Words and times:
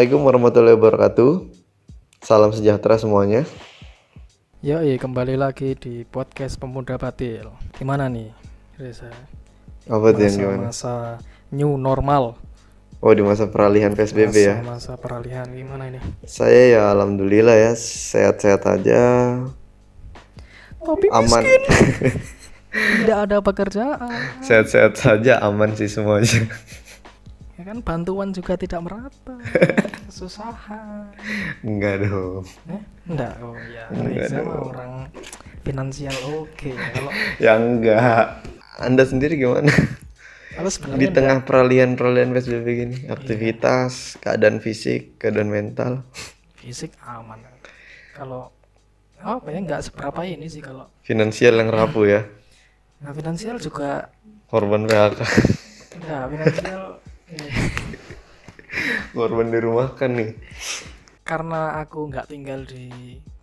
Assalamualaikum 0.00 0.32
warahmatullahi 0.32 0.76
wabarakatuh. 0.80 1.32
Salam 2.24 2.56
sejahtera 2.56 2.96
semuanya. 2.96 3.44
Ya, 4.64 4.80
iya 4.80 4.96
kembali 4.96 5.36
lagi 5.36 5.76
di 5.76 6.08
podcast 6.08 6.56
Pemuda 6.56 6.96
Batil. 6.96 7.52
Gimana 7.76 8.08
nih, 8.08 8.32
Reza? 8.80 9.12
Apa 9.84 10.16
tuh 10.16 10.24
yang 10.24 10.36
gimana? 10.40 10.72
Masa 10.72 11.20
new 11.52 11.76
normal. 11.76 12.40
Oh 13.04 13.12
di 13.12 13.20
masa 13.20 13.52
peralihan 13.52 13.92
PSBB 13.92 14.36
ya. 14.40 14.64
Masa 14.64 14.96
peralihan 14.96 15.44
gimana 15.52 15.92
ini? 15.92 16.00
Saya 16.24 16.80
ya 16.80 16.82
alhamdulillah 16.96 17.60
ya 17.60 17.76
sehat-sehat 17.76 18.64
aja. 18.80 19.04
Tapi 20.80 21.12
Aman. 21.12 21.44
Tidak 23.04 23.18
ada 23.28 23.44
pekerjaan. 23.44 24.40
Sehat-sehat 24.40 24.96
saja 24.96 25.44
aman 25.44 25.76
sih 25.76 25.92
semuanya. 25.92 26.48
Ya 27.60 27.68
kan 27.68 27.84
bantuan 27.84 28.32
juga 28.32 28.56
tidak 28.56 28.80
merata. 28.80 29.36
Kesusahan. 30.08 31.12
Enggak 31.60 32.08
dong. 32.08 32.48
Eh, 32.64 32.80
enggak. 33.04 33.36
Oh 33.38 33.52
ya, 33.68 33.84
Enggak 33.92 34.32
Reza 34.32 34.38
dong. 34.40 34.64
orang 34.72 34.92
finansial 35.60 36.16
oke. 36.24 36.72
Kalau 36.72 37.10
Ya 37.36 37.60
enggak. 37.60 38.40
Anda 38.80 39.04
sendiri 39.04 39.36
gimana? 39.36 39.68
Di 40.96 41.12
tengah 41.12 41.44
peralihan-peralihan 41.44 42.32
PSBB 42.32 42.66
gini, 42.74 42.96
aktivitas, 43.06 44.16
keadaan 44.18 44.58
fisik, 44.58 45.20
keadaan 45.20 45.52
mental. 45.52 46.00
fisik 46.56 46.96
aman. 47.02 47.44
Kalau 48.12 48.48
apa 49.20 49.48
ya 49.48 49.60
nggak 49.60 49.84
seberapa 49.84 50.24
ini 50.24 50.48
sih 50.48 50.60
kalau 50.60 50.88
Finansial 51.00 51.52
yang 51.54 51.68
rapuh 51.68 52.08
ya. 52.08 52.20
nah 52.98 53.12
finansial 53.12 53.56
juga 53.56 54.08
Korban 54.48 54.84
PHK. 54.84 55.20
enggak 55.96 56.24
finansial 56.28 56.80
Korban 59.14 59.50
dirumahkan 59.50 60.10
nih. 60.12 60.30
karena 61.20 61.78
aku 61.78 62.10
nggak 62.10 62.26
tinggal 62.26 62.66
di 62.66 62.90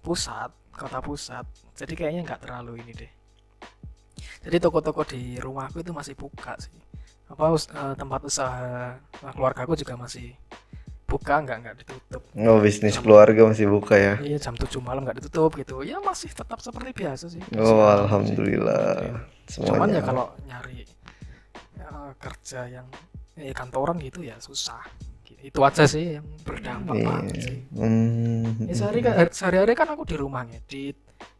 pusat 0.03 0.51
kota 0.75 0.99
pusat 0.99 1.47
jadi 1.71 1.93
kayaknya 1.95 2.21
nggak 2.27 2.41
terlalu 2.43 2.83
ini 2.83 2.91
deh 2.91 3.11
jadi 4.43 4.59
toko-toko 4.59 5.07
di 5.07 5.39
rumahku 5.39 5.79
itu 5.79 5.95
masih 5.95 6.11
buka 6.13 6.59
sih 6.59 6.75
apa 7.27 7.47
us- 7.47 7.71
eh, 7.71 7.95
tempat 7.95 8.27
usaha 8.27 8.91
nah, 9.23 9.31
keluarga 9.31 9.63
aku 9.63 9.79
juga 9.79 9.95
masih 9.95 10.35
buka 11.07 11.39
nggak 11.39 11.57
nggak 11.63 11.75
ditutup 11.79 12.23
Oh 12.35 12.59
bisnis 12.59 12.99
keluarga 12.99 13.47
masih 13.47 13.71
buka 13.71 13.95
ya. 13.95 14.19
iya 14.19 14.35
jam 14.35 14.51
7 14.51 14.83
malam 14.83 15.07
nggak 15.07 15.23
ditutup 15.23 15.55
gitu 15.55 15.79
ya 15.79 16.03
masih 16.03 16.27
tetap 16.27 16.59
seperti 16.59 16.91
biasa 16.91 17.31
sih 17.31 17.39
Masih 17.39 17.55
Oh 17.63 17.79
ada 17.79 18.03
sih. 18.03 18.03
alhamdulillah. 18.03 18.95
cuman 19.47 19.87
Semuanya. 19.87 19.95
ya 19.95 20.01
kalau 20.03 20.25
nyari 20.43 20.83
ya, 21.79 21.87
kerja 22.19 22.59
yang 22.67 22.87
eh, 23.37 23.51
kantoran 23.51 23.97
gitu 23.99 24.21
ya 24.21 24.35
susah 24.37 24.81
Gitu. 25.23 25.51
itu 25.51 25.59
aja 25.59 25.83
sih 25.83 26.17
yang 26.17 26.25
berdampak 26.41 26.93
Iya. 26.93 27.05
banget 27.05 27.35
sih 27.37 27.57
Hmm. 27.71 28.63
Ya, 28.63 28.73
sehari 28.73 28.99
kan 28.99 29.13
sehari-hari 29.29 29.73
kan 29.73 29.87
aku 29.87 30.03
di 30.03 30.15
rumah 30.15 30.43
ngedit 30.43 30.97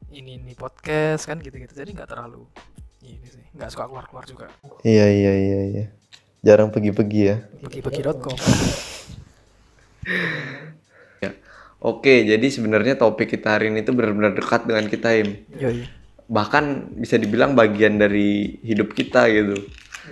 ini 0.09 0.37
ini 0.37 0.53
podcast 0.53 1.23
kan 1.23 1.37
gitu-gitu 1.37 1.73
jadi 1.73 1.89
nggak 1.89 2.05
terlalu 2.07 2.45
ini 3.01 3.23
sih 3.23 3.41
nggak 3.51 3.69
suka 3.69 3.85
keluar-keluar 3.85 4.23
juga 4.23 4.47
Iya 4.81 5.07
iya 5.07 5.33
iya 5.35 5.59
iya. 5.67 5.85
Jarang 6.39 6.69
pergi-pergi 6.69 7.21
ya. 7.25 7.37
bagi-bagi.com 7.59 8.37
Ya. 11.17 11.31
Oke, 11.79 12.23
jadi 12.23 12.47
sebenarnya 12.47 12.95
topik 12.95 13.27
kita 13.29 13.51
hari 13.51 13.69
ini 13.69 13.81
tuh 13.81 13.93
benar-benar 13.93 14.33
dekat 14.33 14.65
dengan 14.65 14.85
kita, 14.85 15.09
Im. 15.15 15.29
yoi 15.53 15.83
Bahkan 16.27 16.63
bisa 16.95 17.15
dibilang 17.15 17.53
bagian 17.53 17.95
dari 17.95 18.59
hidup 18.61 18.91
kita 18.91 19.27
gitu. 19.27 19.63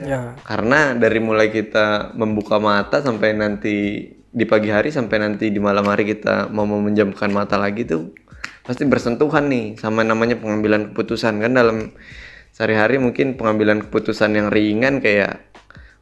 Ya. 0.01 0.35
Karena 0.43 0.95
dari 0.97 1.19
mulai 1.23 1.53
kita 1.53 2.15
membuka 2.17 2.59
mata 2.59 2.99
sampai 2.99 3.35
nanti 3.35 4.07
di 4.35 4.45
pagi 4.47 4.67
hari 4.67 4.91
sampai 4.91 5.23
nanti 5.23 5.47
di 5.47 5.59
malam 5.63 5.87
hari 5.87 6.03
kita 6.03 6.51
mau 6.51 6.67
memenjamkan 6.67 7.31
mata 7.31 7.55
lagi 7.55 7.87
tuh 7.87 8.11
pasti 8.67 8.83
bersentuhan 8.83 9.47
nih 9.47 9.79
sama 9.79 10.03
namanya 10.03 10.35
pengambilan 10.35 10.91
keputusan. 10.91 11.39
Kan 11.39 11.55
dalam 11.55 11.95
sehari-hari 12.51 12.99
mungkin 12.99 13.39
pengambilan 13.39 13.87
keputusan 13.87 14.35
yang 14.35 14.47
ringan 14.51 14.99
kayak 14.99 15.43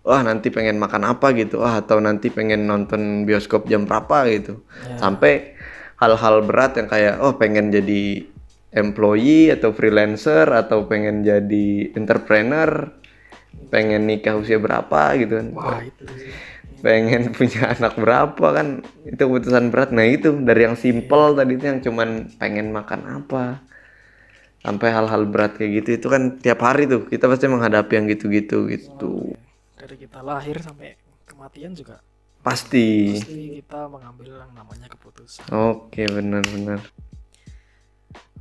wah 0.03 0.21
nanti 0.21 0.51
pengen 0.51 0.77
makan 0.77 1.07
apa 1.07 1.31
gitu 1.33 1.63
wah 1.63 1.79
atau 1.79 1.97
nanti 1.97 2.27
pengen 2.29 2.67
nonton 2.67 3.23
bioskop 3.25 3.65
jam 3.65 3.89
berapa 3.89 4.29
gitu. 4.29 4.61
Ya. 4.85 4.97
sampai 4.99 5.55
hal-hal 5.97 6.43
berat 6.43 6.75
yang 6.75 6.87
kayak 6.91 7.23
oh 7.23 7.39
pengen 7.39 7.71
jadi 7.71 8.27
employee 8.73 9.53
atau 9.53 9.71
freelancer 9.71 10.49
atau 10.49 10.89
pengen 10.89 11.23
jadi 11.23 11.93
entrepreneur 11.95 12.91
pengen 13.73 14.05
nikah 14.05 14.37
usia 14.37 14.61
berapa 14.61 15.17
gitu 15.17 15.41
kan. 15.41 15.47
Wah 15.57 15.81
itu 15.81 16.05
pengen 16.85 17.29
punya 17.37 17.73
anak 17.73 17.97
berapa 17.97 18.45
kan. 18.53 18.85
Itu 19.01 19.25
keputusan 19.25 19.73
berat. 19.73 19.89
Nah 19.89 20.05
itu 20.05 20.29
dari 20.45 20.69
yang 20.69 20.77
simple 20.77 21.33
tadi 21.33 21.57
itu 21.57 21.65
yang 21.65 21.81
cuman 21.81 22.29
pengen 22.37 22.69
makan 22.69 23.01
apa. 23.25 23.65
Sampai 24.61 24.93
hal-hal 24.93 25.25
berat 25.25 25.57
kayak 25.57 25.81
gitu 25.81 25.89
itu 25.97 26.07
kan 26.13 26.37
tiap 26.37 26.61
hari 26.61 26.85
tuh. 26.85 27.09
Kita 27.09 27.25
pasti 27.25 27.49
menghadapi 27.49 27.97
yang 27.97 28.05
gitu-gitu 28.13 28.69
gitu. 28.69 29.33
Dari 29.73 29.95
kita 29.97 30.21
lahir 30.21 30.61
sampai 30.61 30.93
kematian 31.25 31.73
juga 31.73 31.97
pasti. 32.43 33.17
pasti 33.23 33.63
kita 33.63 33.87
mengambil 33.89 34.37
yang 34.45 34.53
namanya 34.53 34.87
keputusan. 34.91 35.47
Oke 35.49 36.05
benar-benar 36.07 36.83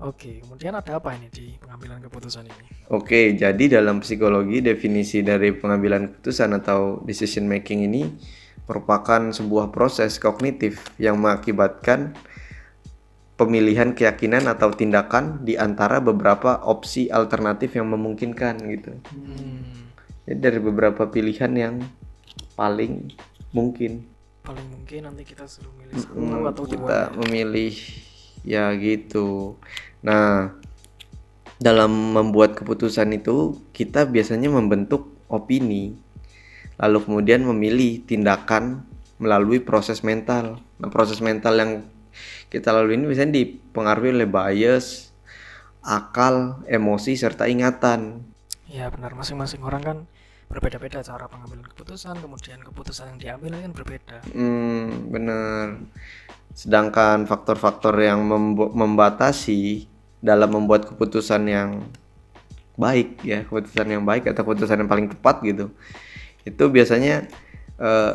oke 0.01 0.41
kemudian 0.45 0.73
ada 0.79 0.97
apa 0.97 1.13
ini 1.17 1.29
di 1.29 1.57
pengambilan 1.61 2.01
keputusan 2.09 2.47
ini? 2.49 2.69
Oke, 2.93 3.33
jadi 3.33 3.81
dalam 3.81 4.05
psikologi 4.05 4.61
definisi 4.61 5.25
dari 5.25 5.53
pengambilan 5.53 6.13
keputusan 6.13 6.53
atau 6.61 7.01
decision 7.09 7.49
making 7.49 7.89
ini 7.89 8.03
merupakan 8.69 9.33
sebuah 9.33 9.73
proses 9.73 10.21
kognitif 10.21 10.93
yang 11.01 11.17
mengakibatkan 11.19 12.13
pemilihan 13.41 13.97
keyakinan 13.97 14.45
atau 14.47 14.71
tindakan 14.71 15.43
di 15.43 15.57
antara 15.59 15.99
beberapa 15.99 16.63
opsi 16.63 17.09
alternatif 17.11 17.75
yang 17.75 17.91
memungkinkan 17.91 18.55
gitu. 18.71 18.93
hmm, 19.11 19.91
Jadi 20.29 20.39
dari 20.39 20.61
beberapa 20.63 21.09
pilihan 21.09 21.53
yang 21.57 21.75
paling 22.55 23.11
mungkin. 23.51 24.07
Paling 24.43 24.67
mungkin 24.71 25.07
nanti 25.07 25.23
kita 25.27 25.47
suruh 25.49 25.73
milih 25.75 25.97
satu 25.97 26.19
Hmm, 26.19 26.47
atau 26.47 26.65
kita 26.67 27.11
dua 27.11 27.19
memilih 27.25 27.75
ya 28.47 28.73
gitu. 28.77 29.57
Nah, 30.03 30.55
dalam 31.63 31.93
membuat 32.17 32.59
keputusan 32.59 33.15
itu 33.15 33.59
kita 33.73 34.05
biasanya 34.09 34.51
membentuk 34.51 35.09
opini, 35.31 35.95
lalu 36.81 36.99
kemudian 37.07 37.47
memilih 37.47 38.03
tindakan 38.05 38.83
melalui 39.23 39.63
proses 39.63 40.03
mental. 40.03 40.59
Nah, 40.83 40.91
proses 40.91 41.23
mental 41.23 41.55
yang 41.59 41.73
kita 42.53 42.75
lalui 42.75 42.99
ini 42.99 43.07
biasanya 43.09 43.33
dipengaruhi 43.39 44.11
oleh 44.13 44.29
bias, 44.29 45.15
akal, 45.83 46.63
emosi 46.69 47.17
serta 47.17 47.47
ingatan. 47.49 48.23
ya 48.73 48.89
benar 48.89 49.13
masing-masing 49.13 49.61
orang 49.69 49.83
kan 49.85 49.99
berbeda-beda 50.49 51.01
cara 51.05 51.29
pengambilan 51.29 51.65
keputusan 51.73 52.17
kemudian 52.21 52.61
keputusan 52.61 53.17
yang 53.17 53.19
diambil 53.21 53.53
kan 53.61 53.73
berbeda 53.73 54.19
Hmm, 54.33 55.13
bener. 55.13 55.81
Sedangkan 56.53 57.25
faktor-faktor 57.25 57.97
yang 57.97 58.25
membatasi 58.73 59.89
dalam 60.21 60.53
membuat 60.53 60.87
keputusan 60.87 61.43
yang 61.49 61.71
baik 62.77 63.21
ya, 63.25 63.45
keputusan 63.45 63.89
yang 63.89 64.05
baik 64.05 64.29
atau 64.29 64.45
keputusan 64.45 64.81
yang 64.81 64.91
paling 64.91 65.09
tepat 65.11 65.41
gitu. 65.43 65.73
Itu 66.45 66.69
biasanya 66.69 67.27
eh, 67.81 68.13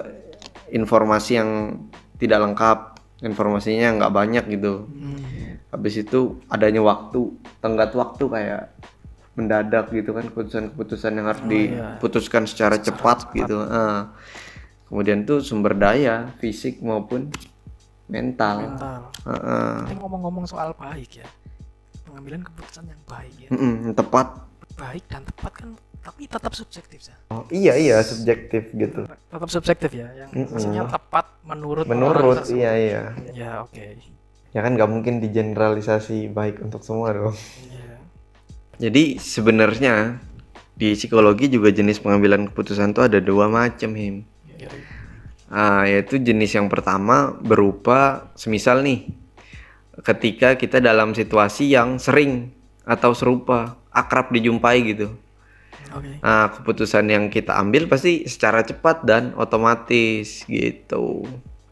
informasi 0.71 1.31
yang 1.37 1.81
tidak 2.17 2.39
lengkap, 2.41 2.79
informasinya 3.21 4.01
nggak 4.01 4.13
banyak 4.13 4.45
gitu. 4.53 4.85
Hmm, 4.85 5.19
Habis 5.67 5.99
itu 6.01 6.39
adanya 6.47 6.79
waktu, 6.81 7.33
tenggat 7.59 7.91
waktu 7.93 8.23
kayak 8.25 8.63
mendadak 9.37 9.93
gitu 9.93 10.17
kan 10.17 10.25
keputusan-keputusan 10.25 11.11
yang 11.13 11.29
harus 11.29 11.41
Oh, 11.45 11.51
iya. 11.53 12.01
diputuskan 12.01 12.49
secara, 12.49 12.81
cepat, 12.81 13.29
gitu. 13.33 13.61
Ah. 13.61 14.09
kemudian 14.87 15.27
tuh 15.27 15.43
sumber 15.43 15.75
daya 15.75 16.31
fisik 16.39 16.79
maupun 16.79 17.27
mental. 18.07 18.55
mental 18.63 18.99
Heeh. 19.23 19.75
Tapi 19.83 19.95
ngomong-ngomong 19.95 20.45
soal 20.45 20.71
baik 20.73 21.19
ya 21.19 21.27
pengambilan 22.03 22.41
keputusan 22.41 22.87
yang 22.87 23.01
baik 23.03 23.33
ya 23.37 23.49
Mm-mm, 23.51 23.91
tepat. 23.91 24.27
baik 24.73 25.03
dan 25.07 25.21
tepat 25.25 25.53
kan 25.53 25.69
tapi 25.99 26.23
tetap 26.23 26.53
subjektif 26.53 26.99
ya 27.03 27.15
Oh, 27.27 27.43
iya 27.49 27.75
iya 27.75 27.99
subjektif 27.99 28.71
gitu. 28.71 29.03
tetap 29.03 29.49
subjektif 29.49 29.91
ya 29.91 30.07
yang 30.15 30.29
Mm-mm. 30.31 30.49
maksudnya 30.49 30.83
tepat 30.87 31.25
menurut 31.43 31.83
Menurut 31.83 32.47
iya 32.47 32.71
iya. 32.73 33.03
ya 33.31 33.51
oke 33.61 34.15
Ya 34.47 34.63
kan 34.63 34.73
nggak 34.73 34.89
mungkin 34.89 35.19
digeneralisasi 35.19 36.31
baik 36.31 36.63
untuk 36.63 36.81
semua 36.81 37.11
dong. 37.11 37.35
Iya. 37.67 37.99
Jadi 38.79 39.19
sebenarnya 39.19 40.17
di 40.73 40.93
psikologi 40.93 41.45
juga 41.47 41.69
jenis 41.69 41.99
pengambilan 41.99 42.49
keputusan 42.49 42.89
tuh 42.91 43.05
ada 43.05 43.19
dua 43.19 43.51
macam 43.51 43.91
him. 43.93 44.23
Iya. 44.47 44.71
Ah, 45.47 45.87
yaitu 45.87 46.19
jenis 46.19 46.59
yang 46.59 46.67
pertama 46.67 47.31
berupa 47.39 48.27
semisal 48.35 48.83
nih 48.83 49.07
ketika 50.03 50.59
kita 50.59 50.77
dalam 50.83 51.15
situasi 51.15 51.71
yang 51.71 51.97
sering 51.97 52.53
atau 52.83 53.15
serupa, 53.15 53.79
akrab 53.89 54.29
dijumpai 54.29 54.77
gitu. 54.85 55.07
oke 55.95 56.21
Nah, 56.21 56.51
keputusan 56.51 57.07
yang 57.09 57.25
kita 57.31 57.57
ambil 57.57 57.87
pasti 57.89 58.27
secara 58.27 58.61
cepat 58.63 59.07
dan 59.07 59.33
otomatis 59.39 60.43
gitu. 60.45 61.25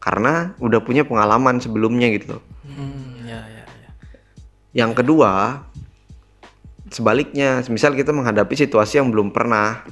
karena 0.06 0.54
udah 0.62 0.78
punya 0.86 1.02
pengalaman 1.02 1.58
sebelumnya 1.58 2.06
gitu. 2.14 2.38
Hmm, 2.62 3.26
ya 3.26 3.42
ya 3.42 3.64
ya. 3.66 3.90
Yang 4.70 5.02
kedua, 5.02 5.66
sebaliknya, 6.94 7.58
misal 7.66 7.98
kita 7.98 8.14
menghadapi 8.14 8.54
situasi 8.54 9.02
yang 9.02 9.10
belum 9.10 9.34
pernah 9.34 9.82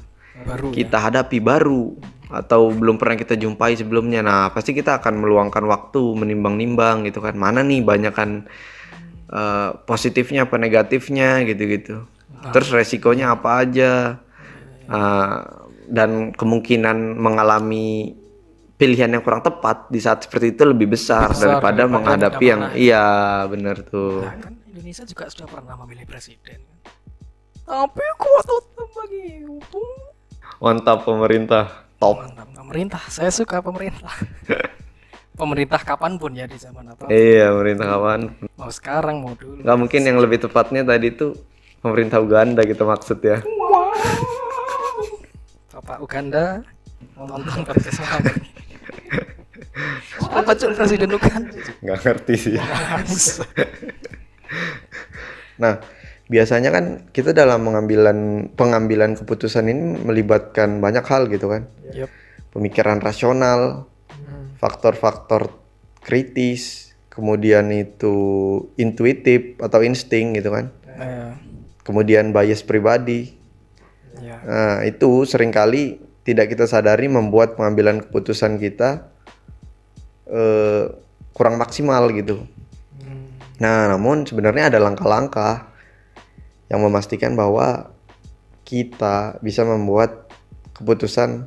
Baru 0.46 0.70
ya. 0.70 0.86
kita 0.86 1.02
hadapi 1.02 1.42
baru 1.42 1.98
atau 2.34 2.75
belum 2.75 2.98
pernah 2.98 3.14
kita 3.14 3.38
jumpai 3.38 3.78
sebelumnya. 3.78 4.20
Nah, 4.20 4.50
pasti 4.50 4.75
kita 4.75 4.98
akan 4.98 5.22
meluangkan 5.22 5.62
waktu 5.70 6.02
menimbang-nimbang 6.19 7.06
gitu 7.06 7.22
kan. 7.22 7.38
Mana 7.38 7.62
nih 7.62 7.81
banyakan 7.86 8.50
eh, 9.31 9.70
positifnya 9.86 10.50
apa 10.50 10.58
negatifnya 10.58 11.46
gitu-gitu. 11.46 12.04
Terus 12.50 12.69
resikonya 12.75 13.32
apa 13.38 13.62
aja. 13.62 14.19
Eh, 14.84 15.36
dan 15.84 16.32
kemungkinan 16.32 17.20
mengalami 17.20 18.16
pilihan 18.75 19.06
yang 19.14 19.22
kurang 19.22 19.44
tepat 19.44 19.86
di 19.92 20.00
saat 20.02 20.25
seperti 20.26 20.56
itu 20.56 20.64
lebih 20.66 20.90
besar, 20.96 21.31
Besar 21.31 21.60
daripada 21.60 21.84
daripada 21.86 21.92
menghadapi 21.92 22.44
yang 22.44 22.62
pernah. 22.69 22.76
iya 22.76 23.06
bener 23.46 23.76
tuh. 23.86 24.25
Nah, 24.25 24.36
kan 24.40 24.52
Indonesia 24.72 25.04
juga 25.06 25.25
sudah 25.31 25.46
pernah 25.46 25.75
memilih 25.84 26.04
presiden. 26.08 26.58
Tapi 27.64 28.04
kok 28.20 28.40
tetap 28.44 28.88
begitu? 28.92 29.81
Mantap 30.60 31.04
pemerintah. 31.04 31.83
Top. 32.05 32.21
Mantap 32.21 32.49
pemerintah. 32.53 33.03
Saya 33.09 33.33
suka 33.33 33.65
pemerintah. 33.65 34.12
pemerintah 35.41 35.81
kapan 35.81 36.21
pun 36.21 36.37
ya 36.37 36.45
di 36.45 36.61
zaman 36.61 36.93
apa? 36.93 37.09
Iya, 37.09 37.49
pemerintah 37.56 37.87
kawan. 37.97 38.21
Mau 38.61 38.69
sekarang 38.69 39.25
mau 39.25 39.33
dulu. 39.33 39.65
Nggak 39.65 39.79
mungkin 39.81 40.01
yang 40.05 40.21
lebih 40.21 40.45
tepatnya 40.45 40.85
tadi 40.85 41.17
tuh 41.17 41.33
pemerintah 41.81 42.21
Uganda 42.21 42.61
kita 42.69 42.85
maksud 42.85 43.25
ya. 43.25 43.41
Bapak 45.73 46.05
Uganda 46.05 46.61
nonton 47.17 47.65
podcast 47.65 48.01
apa 50.35 50.51
cuy 50.55 50.77
presiden 50.77 51.11
Uganda? 51.15 51.56
Nggak 51.83 51.99
ngerti 52.05 52.35
sih. 52.37 52.55
Nah, 55.56 55.81
biasanya 56.25 56.73
kan 56.73 56.85
kita 57.12 57.37
dalam 57.37 57.69
mengambilan 57.69 58.49
pengambilan 58.56 59.12
keputusan 59.17 59.69
ini 59.69 60.00
melibatkan 60.00 60.81
banyak 60.81 61.05
hal 61.05 61.29
gitu 61.29 61.53
kan. 61.53 61.69
Yup. 61.93 62.09
Pemikiran 62.55 63.03
rasional, 63.03 63.91
faktor-faktor 64.56 65.53
kritis, 66.00 66.94
kemudian 67.11 67.69
itu 67.75 68.15
intuitif 68.81 69.59
atau 69.59 69.82
insting 69.82 70.38
gitu 70.38 70.55
kan. 70.55 70.71
Eh, 70.94 71.31
Kemudian 71.85 72.32
bias 72.32 72.65
pribadi. 72.65 73.37
ya. 74.17 74.41
Nah, 74.41 74.77
itu 74.88 75.29
sering 75.29 75.53
kali 75.53 76.00
tidak 76.25 76.56
kita 76.56 76.65
sadari 76.65 77.12
membuat 77.12 77.61
pengambilan 77.61 78.00
keputusan 78.09 78.56
kita 78.56 79.11
eh, 80.25 80.85
kurang 81.35 81.61
maksimal 81.61 82.09
gitu. 82.15 82.47
Hmm, 82.97 83.29
Nah, 83.61 83.93
namun 83.93 84.25
sebenarnya 84.25 84.73
ada 84.73 84.79
langkah-langkah 84.81 85.74
yang 86.69 86.81
memastikan 86.81 87.37
bahwa 87.37 87.93
kita 88.64 89.37
bisa 89.44 89.62
membuat 89.62 90.28
keputusan 90.75 91.46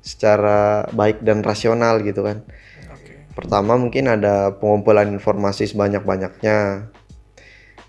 secara 0.00 0.86
baik 0.94 1.26
dan 1.26 1.42
rasional 1.42 1.98
gitu 2.06 2.22
kan. 2.22 2.46
Oke. 2.94 3.26
Pertama 3.34 3.74
mungkin 3.74 4.06
ada 4.06 4.54
pengumpulan 4.54 5.10
informasi 5.10 5.66
sebanyak-banyaknya. 5.66 6.88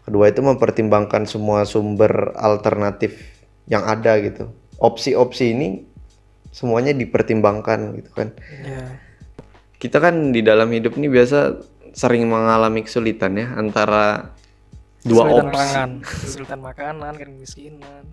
Kedua 0.01 0.25
itu 0.31 0.42
mempertimbangkan 0.42 1.30
semua 1.30 1.68
sumber 1.69 2.33
alternatif 2.33 3.38
yang 3.69 3.86
ada 3.86 4.18
gitu. 4.18 4.50
Opsi-opsi 4.81 5.53
ini 5.53 5.86
semuanya 6.50 6.95
dipertimbangkan 6.98 8.01
gitu 8.01 8.12
kan. 8.18 8.33
Ya. 8.65 8.98
Kita 9.77 10.01
kan 10.01 10.33
di 10.33 10.42
dalam 10.42 10.74
hidup 10.74 10.98
ini 10.98 11.06
biasa 11.06 11.62
sering 11.94 12.25
mengalami 12.25 12.81
kesulitan 12.81 13.38
ya 13.38 13.53
antara 13.53 14.37
dua 15.07 15.24
Kesulitan 15.25 15.48
opsi, 15.48 15.56
pangan, 15.56 15.89
kesulitan 16.04 16.59
makanan, 16.59 17.13
kemiskinan. 17.15 18.04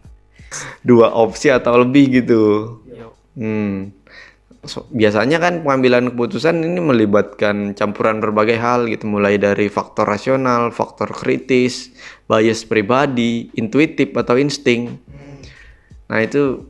dua 0.86 1.10
opsi 1.10 1.50
atau 1.50 1.82
lebih 1.82 2.22
gitu. 2.22 2.42
Yo. 2.86 3.10
Hmm. 3.34 3.90
So- 4.64 4.88
biasanya 4.88 5.42
kan 5.44 5.60
pengambilan 5.60 6.16
keputusan 6.16 6.56
ini 6.64 6.80
melibatkan 6.80 7.76
campuran 7.76 8.22
berbagai 8.22 8.56
hal 8.56 8.88
gitu, 8.88 9.04
mulai 9.04 9.36
dari 9.36 9.68
faktor 9.68 10.08
rasional, 10.08 10.72
faktor 10.72 11.12
kritis, 11.12 11.92
bias 12.24 12.64
pribadi, 12.64 13.52
intuitif 13.58 14.14
atau 14.16 14.40
insting. 14.40 14.96
Nah, 16.08 16.20
itu 16.24 16.64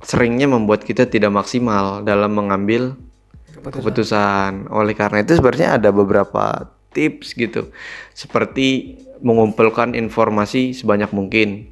seringnya 0.00 0.48
membuat 0.48 0.84
kita 0.84 1.04
tidak 1.04 1.32
maksimal 1.32 2.00
dalam 2.00 2.32
mengambil 2.32 2.96
Keputusan. 3.52 3.72
keputusan. 3.80 4.50
Oleh 4.72 4.94
karena 4.96 5.20
itu 5.20 5.36
sebenarnya 5.36 5.76
ada 5.80 5.92
beberapa 5.92 6.72
tips 6.92 7.36
gitu. 7.36 7.68
Seperti 8.12 8.96
mengumpulkan 9.20 9.94
informasi 9.94 10.74
sebanyak 10.74 11.10
mungkin. 11.14 11.70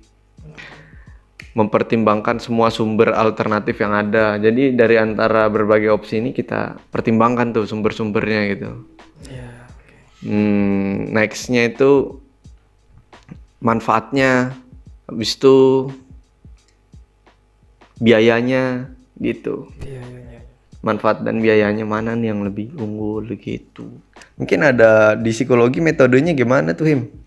Mempertimbangkan 1.53 2.41
semua 2.41 2.73
sumber 2.73 3.13
alternatif 3.13 3.77
yang 3.83 3.93
ada. 3.93 4.41
Jadi 4.41 4.73
dari 4.73 4.97
antara 4.97 5.49
berbagai 5.53 5.93
opsi 5.93 6.25
ini 6.25 6.33
kita 6.33 6.81
pertimbangkan 6.89 7.53
tuh 7.53 7.69
sumber-sumbernya 7.69 8.41
gitu. 8.57 8.71
Ya. 9.29 9.69
Oke. 9.69 9.97
Hmm, 10.25 11.13
nextnya 11.13 11.69
itu 11.69 12.17
manfaatnya. 13.61 14.57
Habis 15.05 15.37
itu 15.37 15.93
biayanya 18.01 18.89
gitu. 19.21 19.69
Iya. 19.85 20.03
manfaat 20.83 21.23
dan 21.23 21.39
biayanya 21.39 21.87
mana 21.87 22.19
nih 22.19 22.35
yang 22.35 22.43
lebih 22.43 22.75
unggul 22.75 23.23
gitu. 23.39 23.87
Mungkin 24.35 24.67
ada 24.67 25.15
di 25.15 25.31
psikologi 25.31 25.79
metodenya 25.79 26.35
gimana 26.35 26.75
tuh 26.75 26.91
Him? 26.91 27.22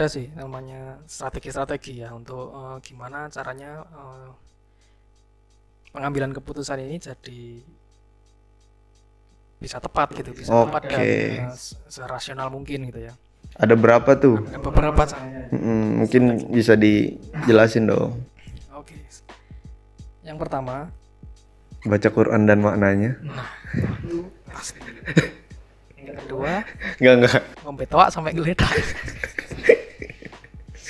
Ada 0.00 0.16
sih 0.16 0.32
namanya 0.32 0.96
strategi-strategi 1.04 2.00
ya 2.00 2.08
untuk 2.16 2.48
eh, 2.48 2.76
gimana 2.80 3.28
caranya 3.28 3.84
eh, 3.84 4.32
pengambilan 5.92 6.32
keputusan 6.32 6.80
ini 6.80 6.96
jadi 6.96 7.60
bisa 9.60 9.76
tepat 9.76 10.16
gitu, 10.16 10.32
bisa 10.32 10.48
tepat 10.56 10.88
dan 10.88 11.04
se- 11.52 11.76
serasional 11.84 12.48
mungkin 12.48 12.88
gitu 12.88 13.12
ya. 13.12 13.12
Ada 13.60 13.76
berapa 13.76 14.08
tuh? 14.16 14.40
Ada 14.40 14.56
beberapa 14.64 15.04
caranya. 15.04 15.52
Mm, 15.52 15.88
mungkin 16.00 16.22
bisa 16.48 16.80
dijelasin 16.80 17.92
dong. 17.92 18.24
Oke. 18.72 18.96
Yang 20.24 20.40
pertama, 20.40 20.88
Baca 21.84 22.08
Quran 22.08 22.48
dan 22.48 22.64
maknanya. 22.64 23.20
pasti. 24.48 24.80
Yang 26.00 26.24
kedua, 26.24 26.64
Enggak 26.96 27.14
enggak. 27.20 27.42
ngombe 27.68 27.84
sampai 28.08 28.32
geledak. 28.32 28.72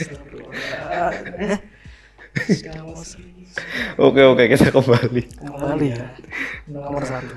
Oke 3.98 4.22
oke 4.22 4.46
kita 4.46 4.70
kembali. 4.70 5.22
Kembali 5.42 5.86
ya. 5.90 6.06
Nomor 6.70 7.02
satu. 7.02 7.34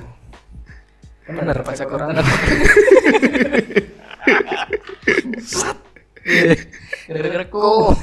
Benar 1.26 1.58
baca 1.66 1.84
Quran. 1.90 2.14
Sat. 5.42 5.78
Gara-gara 7.10 7.46
kok. 7.50 7.98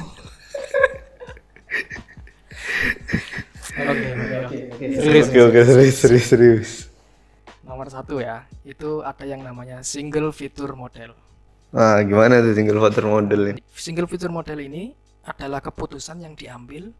Oke, 3.80 4.06
oke, 4.12 4.34
oke, 4.44 4.58
oke. 4.76 4.84
Serius, 5.00 5.26
Oke 5.30 5.40
oke 5.40 5.60
serius 5.64 5.96
serius 5.96 6.26
serius. 6.26 6.70
Nomor 7.64 7.86
satu 7.86 8.18
ya, 8.18 8.44
itu 8.66 9.00
ada 9.06 9.24
yang 9.24 9.46
namanya 9.46 9.80
single 9.86 10.34
fitur 10.34 10.74
model. 10.74 11.14
Nah 11.70 12.02
gimana 12.02 12.42
tuh 12.42 12.54
single 12.54 12.82
voter 12.82 13.04
model 13.06 13.40
ini? 13.54 13.60
Single 13.70 14.10
fitur 14.10 14.30
model 14.34 14.58
ini 14.58 14.90
adalah 15.22 15.62
keputusan 15.62 16.18
yang 16.24 16.34
diambil 16.34 16.90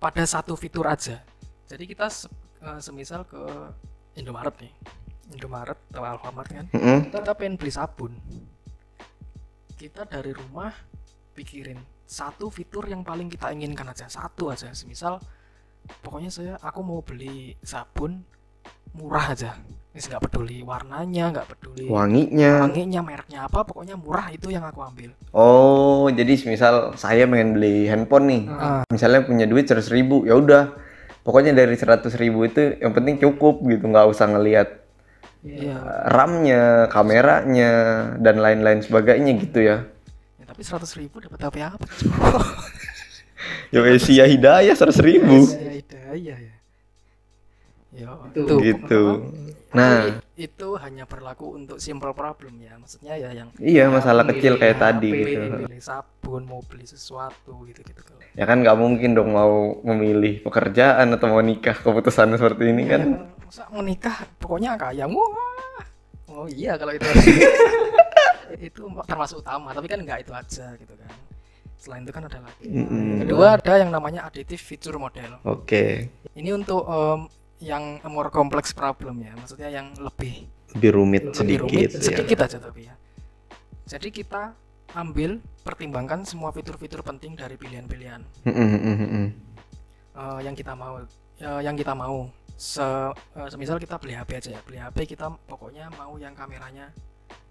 pada 0.00 0.24
satu 0.24 0.56
fitur 0.56 0.88
aja. 0.88 1.20
Jadi 1.68 1.84
kita 1.84 2.08
se- 2.08 2.32
semisal 2.80 3.28
ke 3.28 3.38
Indomaret 4.16 4.56
nih, 4.58 4.72
Indomaret 5.36 5.78
atau 5.92 6.02
Alfamart 6.02 6.48
kan, 6.50 6.66
Mm-mm. 6.72 7.12
kita 7.12 7.32
pengen 7.36 7.60
beli 7.60 7.72
sabun. 7.72 8.16
Kita 9.76 10.08
dari 10.08 10.32
rumah 10.32 10.72
pikirin 11.36 11.78
satu 12.04 12.50
fitur 12.50 12.88
yang 12.90 13.04
paling 13.06 13.28
kita 13.30 13.52
inginkan 13.54 13.86
aja, 13.86 14.08
satu 14.08 14.50
aja. 14.50 14.72
Semisal 14.72 15.20
pokoknya 16.02 16.30
saya 16.32 16.54
aku 16.60 16.80
mau 16.82 17.00
beli 17.04 17.54
sabun 17.62 18.24
murah 18.94 19.32
aja. 19.32 19.54
Ini 19.90 19.98
nggak 20.06 20.22
peduli 20.22 20.62
warnanya, 20.62 21.34
nggak 21.34 21.46
peduli 21.50 21.90
Wanginya. 21.90 22.62
wanginya 22.62 23.02
mereknya 23.02 23.50
apa 23.50 23.66
pokoknya 23.66 23.98
murah 23.98 24.30
itu 24.30 24.46
yang 24.54 24.62
aku 24.62 24.86
ambil 24.86 25.10
Oh 25.34 26.06
jadi 26.14 26.30
misal 26.46 26.94
saya 26.94 27.26
pengen 27.26 27.58
beli 27.58 27.90
handphone 27.90 28.26
nih. 28.30 28.42
Ah. 28.54 28.82
Misalnya 28.86 29.26
punya 29.26 29.50
duit 29.50 29.66
seratus 29.66 29.90
ribu, 29.90 30.22
ya 30.22 30.38
udah. 30.38 30.70
Pokoknya 31.26 31.50
dari 31.58 31.74
seratus 31.74 32.14
ribu 32.14 32.46
itu 32.46 32.78
yang 32.78 32.94
penting 32.94 33.18
cukup 33.18 33.66
gitu, 33.66 33.90
nggak 33.90 34.06
usah 34.14 34.30
ngelihat 34.30 34.78
iya 35.42 35.74
RAM-nya, 36.06 36.86
kameranya, 36.86 37.72
dan 38.22 38.38
lain-lain 38.38 38.86
sebagainya 38.86 39.32
gitu 39.42 39.58
ya. 39.58 39.90
ya, 40.38 40.44
tapi 40.46 40.62
seratus 40.62 40.94
ribu 40.94 41.18
dapat 41.18 41.50
apa 41.50 41.74
apa 41.74 41.86
Yo 43.74 43.82
Asia 43.82 44.22
Hidayah 44.28 44.74
seratus 44.78 45.02
ribu. 45.02 45.50
ya 45.50 45.72
hidayah 45.82 46.38
ya 46.38 46.54
ya 47.90 48.14
itu 48.30 48.54
Gitu. 48.62 49.02
Nah, 49.70 50.18
Tapi 50.18 50.42
itu 50.50 50.68
hanya 50.82 51.06
berlaku 51.06 51.54
untuk 51.54 51.78
simple 51.78 52.10
problem 52.10 52.58
ya. 52.58 52.74
Maksudnya 52.74 53.14
ya 53.14 53.30
yang 53.30 53.54
iya 53.62 53.86
ya, 53.86 53.92
masalah 53.92 54.26
memilih 54.26 54.38
kecil 54.42 54.52
kayak 54.58 54.76
HP, 54.78 54.82
tadi 54.82 55.10
gitu. 55.14 55.40
memilih 55.46 55.82
sabun 55.82 56.42
mau 56.42 56.60
beli 56.66 56.86
sesuatu 56.90 57.54
gitu 57.70 57.80
gitu 57.86 58.00
kalau 58.02 58.18
Ya 58.34 58.44
kan 58.50 58.62
nggak 58.62 58.78
mungkin 58.78 59.14
dong 59.14 59.30
mau 59.30 59.78
memilih 59.86 60.42
pekerjaan 60.42 61.06
atau 61.14 61.26
mau 61.30 61.42
nikah 61.42 61.78
keputusan 61.78 62.34
seperti 62.34 62.74
ini 62.74 62.82
kan. 62.90 63.00
Ya, 63.02 63.46
masa 63.46 63.64
menikah 63.70 64.16
pokoknya 64.42 64.74
kaya 64.74 65.06
wah 65.06 65.82
oh 66.34 66.46
iya 66.50 66.74
kalau 66.74 66.94
itu. 66.94 67.06
Itu 68.58 68.90
termasuk 69.06 69.46
utama 69.46 69.70
tapi 69.70 69.86
kan 69.86 70.02
nggak 70.02 70.26
itu 70.26 70.32
aja 70.34 70.74
gitu 70.74 70.94
kan. 70.98 71.10
Selain 71.78 72.02
itu 72.04 72.12
kan 72.12 72.26
ada 72.28 72.42
lagi. 72.44 72.66
Mm-mm. 72.68 73.24
kedua 73.24 73.56
ada 73.56 73.72
yang 73.80 73.88
namanya 73.88 74.26
additive 74.28 74.60
feature 74.60 74.98
model. 75.00 75.40
Oke, 75.48 76.12
ini 76.36 76.52
untuk 76.52 76.84
em, 76.84 77.24
yang 77.60 78.00
more 78.08 78.32
kompleks 78.32 78.72
problem 78.72 79.20
ya. 79.20 79.32
Maksudnya 79.36 79.68
yang 79.68 79.92
lebih 80.00 80.48
lebih 80.74 80.90
rumit 80.96 81.22
lebih 81.30 81.36
sedikit 81.36 81.60
rumit 81.68 81.90
ya. 81.92 82.00
sedikit 82.00 82.38
aja 82.48 82.58
tapi 82.58 82.80
ya. 82.88 82.94
Jadi 83.86 84.08
kita 84.10 84.54
ambil 84.96 85.38
pertimbangkan 85.62 86.26
semua 86.26 86.50
fitur-fitur 86.50 87.04
penting 87.04 87.38
dari 87.38 87.54
pilihan-pilihan. 87.54 88.22
Mm-mm, 88.48 88.68
mm-mm. 88.80 89.26
eh, 90.16 90.40
yang 90.42 90.56
kita 90.56 90.72
mau 90.74 90.98
eh, 91.38 91.60
yang 91.62 91.76
kita 91.76 91.92
mau. 91.94 92.26
Se 92.60 92.84
eh, 93.40 93.48
semisal 93.48 93.80
kita 93.80 93.96
beli 93.96 94.16
HP 94.16 94.30
aja 94.36 94.50
ya. 94.56 94.60
Beli 94.64 94.78
HP 94.80 95.16
kita 95.16 95.32
pokoknya 95.48 95.88
mau 95.96 96.16
yang 96.20 96.36
kameranya 96.36 96.92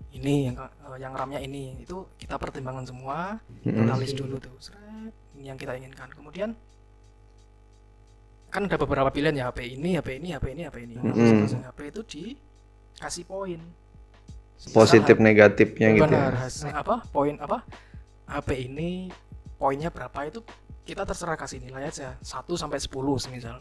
ini 0.10 0.50
yang 0.50 0.56
eh, 0.58 0.98
yang 0.98 1.14
RAM-nya 1.14 1.40
ini. 1.44 1.82
Itu 1.82 2.10
kita 2.18 2.38
pertimbangkan 2.42 2.86
semua 2.88 3.38
kita 3.62 3.78
Mm-mm. 3.78 4.02
list 4.02 4.16
dulu 4.18 4.38
tuh. 4.42 4.54
Seret, 4.58 5.14
ini 5.38 5.50
yang 5.50 5.58
kita 5.60 5.76
inginkan. 5.76 6.10
Kemudian 6.14 6.56
kan 8.50 8.66
ada 8.66 8.76
beberapa 8.76 9.08
pilihan 9.08 9.36
ya 9.36 9.46
HP 9.48 9.60
ini 9.72 9.94
HP 9.94 10.10
ini 10.18 10.28
HP 10.32 10.46
ini 10.52 10.62
HP 10.64 10.78
ini 10.84 10.94
Nah, 10.96 11.04
Mm-mm. 11.06 11.16
masing-masing 11.16 11.62
HP 11.64 11.80
itu 11.88 12.02
dikasih 12.04 13.24
poin 13.24 13.60
Semisal 14.56 14.76
Positif 14.76 15.16
negatifnya 15.18 15.88
gitu. 15.94 16.04
benar 16.04 16.32
ya. 16.32 16.40
hasil 16.44 16.70
apa 16.70 16.96
poin 17.08 17.38
apa 17.38 17.64
HP 18.28 18.50
ini 18.68 19.08
poinnya 19.56 19.88
berapa 19.88 20.20
itu 20.26 20.44
kita 20.84 21.04
terserah 21.04 21.34
kasih 21.34 21.60
nilai 21.60 21.86
aja 21.86 22.18
1 22.18 22.26
sampai 22.52 22.78
10 22.78 22.90
semisal 23.20 23.58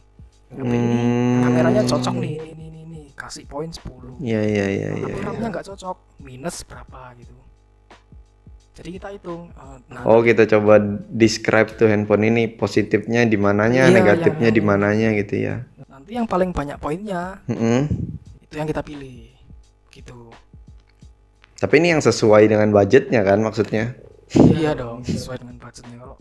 HP 0.48 0.64
ini 0.66 0.96
Hmm. 0.98 1.44
kameranya 1.44 1.82
cocok 1.84 2.14
nih 2.16 2.34
ini 2.34 2.50
ini 2.50 2.64
ini, 2.66 2.80
ini. 2.82 3.02
kasih 3.12 3.44
poin 3.44 3.68
10 3.68 4.16
Iya 4.18 4.40
iya 4.42 4.66
iya 4.66 4.88
iya. 4.96 5.14
tapi 5.20 5.36
iya. 5.36 5.48
Nggak 5.48 5.64
cocok 5.66 5.96
minus 6.18 6.64
berapa 6.64 7.12
gitu 7.14 7.36
jadi 8.78 8.88
kita 8.94 9.08
hitung 9.10 9.50
nah 9.88 10.06
Oh 10.06 10.20
kita 10.20 10.46
coba 10.46 10.78
describe 11.08 11.74
tuh 11.74 11.86
handphone 11.86 12.22
ini 12.24 12.46
positifnya 12.48 13.22
di 13.22 13.34
mananya, 13.34 13.84
Iya, 13.84 13.92
negatifnya 13.92 14.48
di 14.48 14.62
mananya 14.62 15.08
gitu 15.12 15.34
ya. 15.36 15.66
nanti 15.88 16.14
yang 16.14 16.24
paling 16.24 16.50
banyak 16.50 16.78
poinnya 16.78 17.42
Mm-mm. 17.44 17.90
itu 18.40 18.54
yang 18.54 18.64
kita 18.64 18.80
pilih 18.80 19.34
gitu 19.90 20.30
Tapi 21.56 21.74
ini 21.76 21.90
yang 21.90 21.98
sesuai 21.98 22.46
dengan 22.46 22.70
budgetnya 22.70 23.20
kan 23.20 23.42
maksudnya. 23.42 23.98
iya 24.30 24.72
dong 24.72 25.02
sesuai 25.02 25.40
dengan 25.40 25.58
budgetnya 25.58 25.96
kalau 25.98 26.16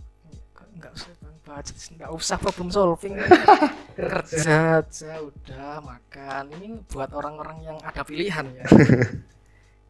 nggak 0.74 0.92
usah 0.92 1.12
dengan 1.14 1.36
budget 1.44 1.76
nggak 1.94 2.12
usah 2.12 2.38
problem 2.38 2.68
solving 2.68 3.14
kerja 3.98 4.82
aja 4.82 5.12
udah 5.20 5.78
makan 5.80 6.44
ini 6.56 6.68
buat 6.86 7.12
orang-orang 7.12 7.62
yang 7.64 7.78
ada 7.82 8.02
pilihan 8.02 8.46
ya 8.52 8.66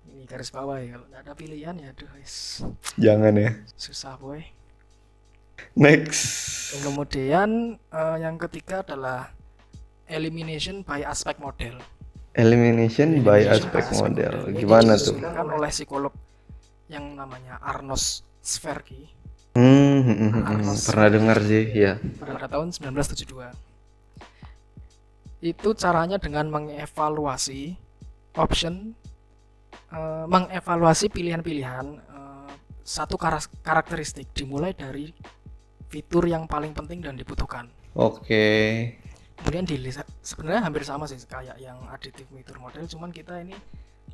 ini 0.07 0.23
garis 0.23 0.49
bawah 0.49 0.77
ya 0.77 0.95
kalau 0.95 1.05
nggak 1.07 1.21
ada 1.21 1.33
pilihan 1.33 1.75
ya 1.75 1.89
aduh 1.91 2.09
wis, 2.15 2.63
Jangan 2.95 3.33
ya. 3.35 3.51
susah 3.75 4.15
boy 4.15 4.41
Next. 5.73 6.23
kemudian 6.81 7.49
eh, 7.89 8.17
yang 8.21 8.37
ketiga 8.37 8.81
adalah 8.81 9.33
elimination 10.07 10.81
by 10.81 11.01
aspect 11.01 11.37
model 11.37 11.77
Elimination 12.33 13.25
by 13.25 13.41
Elimination 13.41 13.49
aspect 13.49 13.87
by 13.89 13.97
model. 13.97 14.35
Ini 14.45 14.57
Gimana 14.61 14.93
tuh? 14.93 15.17
disusunkan 15.17 15.47
oleh 15.49 15.71
psikolog 15.73 16.13
yang 16.85 17.17
namanya 17.17 17.57
Arnos 17.59 18.21
Sverki 18.39 19.09
Hmm, 19.57 20.05
hmm, 20.05 20.13
hmm, 20.13 20.29
hmm. 20.29 20.45
Arnos. 20.45 20.85
pernah 20.85 21.09
dengar 21.09 21.41
sih, 21.41 21.65
ya. 21.73 21.97
pada 22.21 22.45
tahun 22.45 22.69
1972. 22.69 23.49
Itu 25.41 25.73
caranya 25.73 26.21
dengan 26.21 26.45
mengevaluasi 26.49 27.73
option, 28.37 28.93
eh, 29.93 30.25
mengevaluasi 30.27 31.11
pilihan-pilihan 31.11 31.85
eh, 31.97 32.51
satu 32.83 33.15
karas- 33.15 33.51
karakteristik 33.63 34.31
dimulai 34.31 34.71
dari 34.75 35.11
fitur 35.87 36.27
yang 36.27 36.47
paling 36.47 36.75
penting 36.75 36.99
dan 37.03 37.15
dibutuhkan. 37.15 37.67
Oke. 37.95 38.45
Kemudian 39.37 39.65
di 39.69 39.77
sebenarnya 40.25 40.65
hampir 40.65 40.83
sama 40.83 41.05
sih 41.05 41.19
kayak 41.23 41.61
yang 41.61 41.77
additive 41.93 42.27
feature 42.31 42.57
model, 42.57 42.83
cuman 42.89 43.09
kita 43.13 43.39
ini 43.39 43.53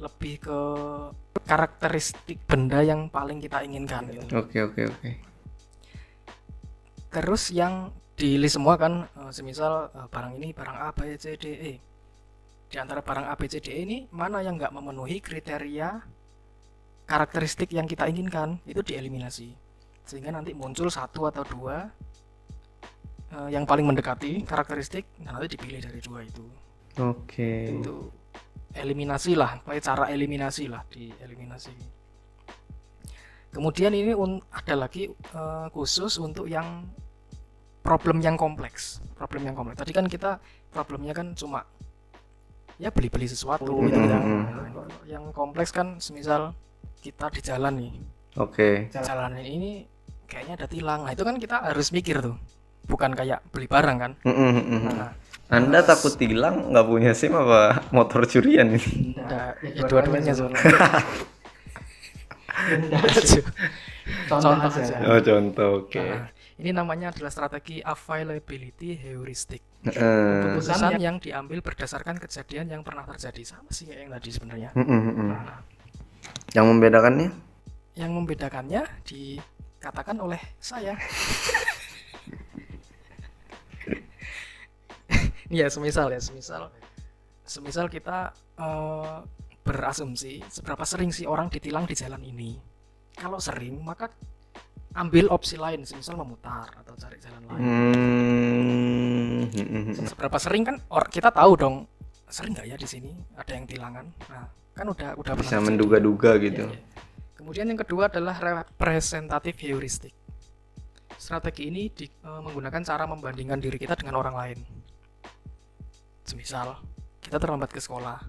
lebih 0.02 0.42
ke 0.42 0.60
karakteristik 1.48 2.44
benda 2.50 2.82
yang 2.82 3.08
paling 3.08 3.40
kita 3.40 3.62
inginkan 3.62 4.10
gitu. 4.10 4.26
Oke, 4.42 4.58
oke, 4.62 4.82
oke. 4.90 5.10
terus 7.14 7.54
yang 7.54 7.94
di 8.18 8.42
list 8.42 8.58
semua 8.58 8.74
kan 8.76 9.06
eh, 9.06 9.32
semisal 9.32 9.94
barang 10.10 10.34
ini 10.42 10.50
barang 10.50 10.78
A 10.82 10.90
B 10.90 11.14
C 11.14 11.38
D 11.38 11.46
E 11.54 11.74
di 12.74 12.82
antara 12.82 13.06
barang 13.06 13.30
A 13.30 13.38
B 13.38 13.46
C 13.46 13.62
D 13.62 13.70
E 13.70 13.86
ini 13.86 14.10
mana 14.10 14.42
yang 14.42 14.58
nggak 14.58 14.74
memenuhi 14.74 15.22
kriteria 15.22 16.02
karakteristik 17.06 17.70
yang 17.70 17.86
kita 17.86 18.10
inginkan? 18.10 18.58
Itu 18.66 18.82
dieliminasi. 18.82 19.54
Sehingga 20.02 20.34
nanti 20.34 20.58
muncul 20.58 20.90
satu 20.90 21.30
atau 21.30 21.46
dua 21.46 21.86
eh, 23.30 23.50
yang 23.54 23.70
paling 23.70 23.86
mendekati 23.86 24.42
karakteristik 24.42 25.06
dan 25.22 25.38
nanti 25.38 25.54
dipilih 25.54 25.86
dari 25.86 26.02
dua 26.02 26.26
itu. 26.26 26.42
Oke. 26.94 27.74
itu 27.74 28.10
eliminasi 28.78 29.34
lah 29.34 29.58
cara 29.82 30.14
eliminasi 30.14 30.70
lah 30.70 30.86
di 30.94 31.10
eliminasi 31.26 31.74
kemudian 33.50 33.94
ini 33.98 34.14
ada 34.54 34.76
lagi 34.78 35.10
eh, 35.10 35.68
khusus 35.74 36.22
untuk 36.22 36.46
yang 36.46 36.86
problem 37.82 38.22
yang 38.22 38.38
kompleks 38.38 39.02
problem 39.18 39.50
yang 39.50 39.56
kompleks. 39.58 39.80
Tadi 39.82 39.94
kan 39.96 40.06
kita 40.06 40.38
problemnya 40.70 41.18
kan 41.18 41.34
cuma 41.34 41.66
ya 42.84 42.92
beli-beli 42.92 43.32
sesuatu 43.32 43.80
gitu 43.88 43.96
Hmm, 43.96 44.12
yang 44.12 44.24
hmm, 44.28 44.44
yang 45.08 45.24
kompleks 45.32 45.72
kan 45.72 46.04
semisal 46.04 46.52
kita 47.00 47.32
di 47.32 47.40
jalan 47.40 47.74
nih. 47.80 47.94
Oke. 48.36 48.92
jalan 48.92 49.40
ini 49.40 49.88
kayaknya 50.28 50.60
ada 50.60 50.68
tilang. 50.68 51.08
Nah 51.08 51.16
itu 51.16 51.24
kan 51.24 51.40
kita 51.40 51.64
harus 51.64 51.96
mikir 51.96 52.20
tuh. 52.20 52.36
Bukan 52.84 53.16
kayak 53.16 53.40
beli 53.56 53.72
barang 53.72 53.98
kan. 54.04 54.12
Mm, 54.28 54.36
mm, 54.36 54.52
mm, 54.52 54.64
mm. 54.68 54.82
nah 55.00 55.12
Anda 55.48 55.80
takut 55.86 56.18
hilang 56.20 56.76
nggak 56.76 56.88
punya 56.88 57.12
SIM 57.16 57.32
apa 57.32 57.80
motor 57.96 58.28
curian 58.28 58.76
ini? 58.76 59.16
ada 59.16 59.56
ya, 59.64 59.86
dua-duanya 59.88 60.34
soalnya 60.36 60.60
contoh 64.30 64.56
aja. 64.60 64.98
Oh 65.08 65.20
contoh, 65.20 65.70
oke. 65.86 66.00
Nah, 66.00 66.28
ini 66.60 66.70
namanya 66.74 67.12
adalah 67.14 67.32
strategi 67.32 67.80
availability 67.84 68.98
heuristic. 68.98 69.62
Heeh. 69.84 70.44
Keputusan 70.48 70.96
yang 71.02 71.20
diambil 71.20 71.60
berdasarkan 71.60 72.16
kejadian 72.16 72.72
yang 72.72 72.82
pernah 72.82 73.04
terjadi 73.04 73.44
sama 73.44 73.68
sih 73.68 73.92
yang 73.92 74.12
tadi 74.16 74.30
sebenarnya. 74.32 74.70
Mm, 74.80 74.86
mm, 74.88 75.02
mm, 75.04 75.16
mm. 75.20 75.32
Yang 76.56 76.66
membedakannya? 76.72 77.30
Yang 77.94 78.12
membedakannya 78.16 78.82
dikatakan 79.04 80.18
oleh 80.20 80.40
saya. 80.60 80.96
Iya, 85.54 85.70
semisal 85.70 86.10
ya, 86.10 86.18
semisal 86.18 86.74
semisal 87.44 87.86
kita 87.92 88.34
eh, 88.58 89.18
berasumsi 89.64 90.42
seberapa 90.50 90.82
sering 90.84 91.14
sih 91.14 91.30
orang 91.30 91.48
ditilang 91.54 91.86
di 91.86 91.94
jalan 91.94 92.26
ini. 92.26 92.58
Kalau 93.14 93.38
sering, 93.38 93.78
maka 93.86 94.10
ambil 94.98 95.30
opsi 95.30 95.56
lain, 95.62 95.86
semisal 95.86 96.18
memutar 96.18 96.74
atau 96.82 96.98
cari 96.98 97.18
jalan 97.22 97.44
lain. 97.46 97.62
Hmm. 97.62 98.23
Mm, 99.50 99.66
mm, 99.66 99.84
mm. 100.00 100.06
seberapa 100.08 100.38
sering 100.40 100.64
kan 100.64 100.76
or 100.88 101.04
kita 101.08 101.30
tahu 101.30 101.54
dong 101.60 101.76
sering 102.28 102.56
nggak 102.56 102.68
ya 102.70 102.76
di 102.78 102.88
sini 102.88 103.12
ada 103.36 103.52
yang 103.54 103.66
tilangan? 103.66 104.06
Nah 104.30 104.46
kan 104.74 104.86
udah 104.90 105.10
udah 105.20 105.34
Bisa 105.38 105.62
menduga-duga 105.62 106.38
gitu. 106.42 106.66
iya. 106.66 106.82
kemudian 107.38 107.68
yang 107.68 107.78
kedua 107.78 108.08
adalah 108.08 108.40
representatif 108.40 109.60
heuristik. 109.60 110.16
Strategi 111.20 111.68
ini 111.68 111.92
di- 111.92 112.08
eh, 112.08 112.42
menggunakan 112.42 112.82
cara 112.82 113.04
membandingkan 113.04 113.60
diri 113.60 113.76
kita 113.76 114.00
dengan 114.00 114.18
orang 114.18 114.34
lain. 114.34 114.60
Semisal 116.24 116.80
kita 117.20 117.38
terlambat 117.38 117.70
ke 117.70 117.84
sekolah. 117.84 118.20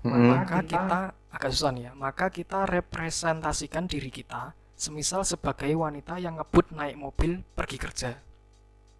Mm, 0.00 0.32
maka 0.32 0.64
kita 0.64 1.00
agak 1.28 1.50
susah 1.52 1.70
nih 1.76 1.82
ya 1.86 1.92
maka 1.92 2.32
kita 2.32 2.64
representasikan 2.64 3.84
diri 3.84 4.08
kita 4.08 4.56
semisal 4.72 5.28
sebagai 5.28 5.68
wanita 5.76 6.16
yang 6.16 6.40
ngebut 6.40 6.72
naik 6.72 6.96
mobil 6.96 7.44
pergi 7.52 7.76
kerja 7.76 8.10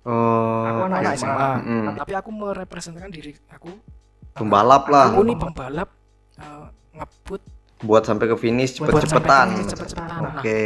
Oh. 0.02 0.64
aku 0.64 0.80
anak. 0.86 1.12
SMA 1.14 1.50
Mm, 1.60 1.92
tapi 1.94 2.12
aku 2.14 2.30
merepresentasikan 2.30 3.10
diri 3.10 3.36
aku 3.46 3.68
Pembalap 4.32 4.86
lah. 4.86 5.10
aku 5.10 5.20
nih 5.22 5.36
pembalap 5.36 5.88
eh, 6.36 6.66
ngebut 6.94 7.42
Buat 7.80 8.04
sampai 8.04 8.26
ke 8.26 8.36
finish 8.36 8.76
Buat 8.76 8.92
sampai 8.92 9.00
cepet-cepetan. 9.02 9.46
ke 9.46 9.52
finish 9.54 9.68
cepet-cepetan. 9.68 10.18
Nah. 10.18 10.32
Oke. 10.36 10.62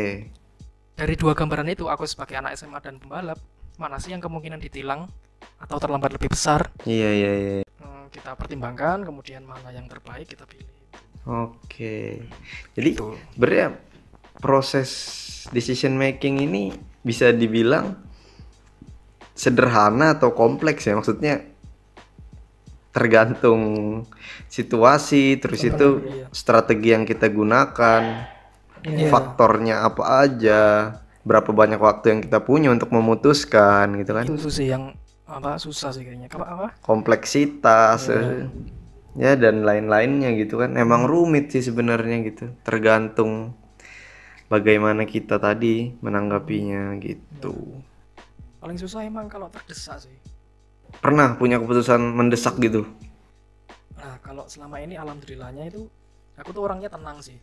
dari 0.94 1.14
dua 1.14 1.32
gambaran 1.32 1.66
itu 1.68 1.84
aku 1.84 2.04
sebagai 2.04 2.34
anak 2.34 2.54
SMA 2.54 2.78
dan 2.78 2.96
pembalap 2.96 3.42
mana 3.74 3.98
sih 3.98 4.10
yang 4.10 4.20
kemungkinan 4.20 4.60
ditilang 4.60 5.10
atau 5.56 5.76
terlambat 5.76 6.12
lebih 6.12 6.30
besar 6.30 6.70
Iya 6.84 7.10
iya 7.10 7.32
iya. 7.34 7.54
Hmm, 7.76 8.06
kita 8.08 8.32
pertimbangkan 8.32 9.02
kemudian 9.02 9.42
mana 9.42 9.68
yang 9.68 9.84
terbaik 9.84 10.26
kita 10.26 10.44
pilih 10.44 10.70
Oke. 11.24 12.22
Jadi 12.72 12.90
Gitu. 12.92 13.16
sebenarnya 13.32 13.74
proses 14.36 14.90
decision 15.48 15.94
making 15.94 16.38
ini 16.40 16.70
bisa 17.00 17.30
dibilang 17.30 17.96
sederhana 19.34 20.14
atau 20.16 20.32
kompleks 20.32 20.86
ya. 20.86 20.94
Maksudnya 20.96 21.44
tergantung 22.94 23.62
situasi 24.46 25.42
terus 25.42 25.66
itu 25.66 25.98
iya. 26.06 26.30
strategi 26.30 26.94
yang 26.94 27.02
kita 27.02 27.26
gunakan 27.26 28.30
Iya. 28.84 29.08
faktornya 29.08 29.80
apa 29.80 30.28
aja 30.28 30.60
berapa 31.24 31.56
banyak 31.56 31.80
waktu 31.80 32.04
yang 32.12 32.20
kita 32.20 32.38
punya 32.44 32.68
untuk 32.68 32.92
memutuskan 32.92 33.96
gitu 33.96 34.12
kan. 34.12 34.24
Itu 34.28 34.52
sih 34.52 34.68
yang 34.68 34.92
apa 35.24 35.56
susah 35.56 35.88
sih 35.96 36.04
kayaknya. 36.04 36.28
Apa 36.28 36.44
apa? 36.44 36.66
Kompleksitas 36.84 38.12
eh, 38.12 38.44
ya 39.16 39.32
dan 39.40 39.64
lain-lainnya 39.64 40.36
gitu 40.36 40.60
kan. 40.60 40.76
Emang 40.76 41.08
rumit 41.08 41.48
sih 41.48 41.64
sebenarnya 41.64 42.28
gitu. 42.28 42.52
Tergantung 42.60 43.56
bagaimana 44.52 45.08
kita 45.08 45.40
tadi 45.40 45.96
menanggapinya 46.04 46.92
gitu 47.00 47.80
paling 48.64 48.80
susah 48.80 49.04
emang 49.04 49.28
kalau 49.28 49.52
terdesak 49.52 50.08
sih. 50.08 50.16
Pernah 51.04 51.36
punya 51.36 51.60
keputusan 51.60 52.00
mendesak 52.00 52.56
gitu? 52.64 52.88
Nah 54.00 54.16
kalau 54.24 54.48
selama 54.48 54.80
ini 54.80 54.96
alhamdulillahnya 54.96 55.68
itu 55.68 55.84
aku 56.40 56.48
tuh 56.56 56.64
orangnya 56.64 56.88
tenang 56.88 57.20
sih. 57.20 57.36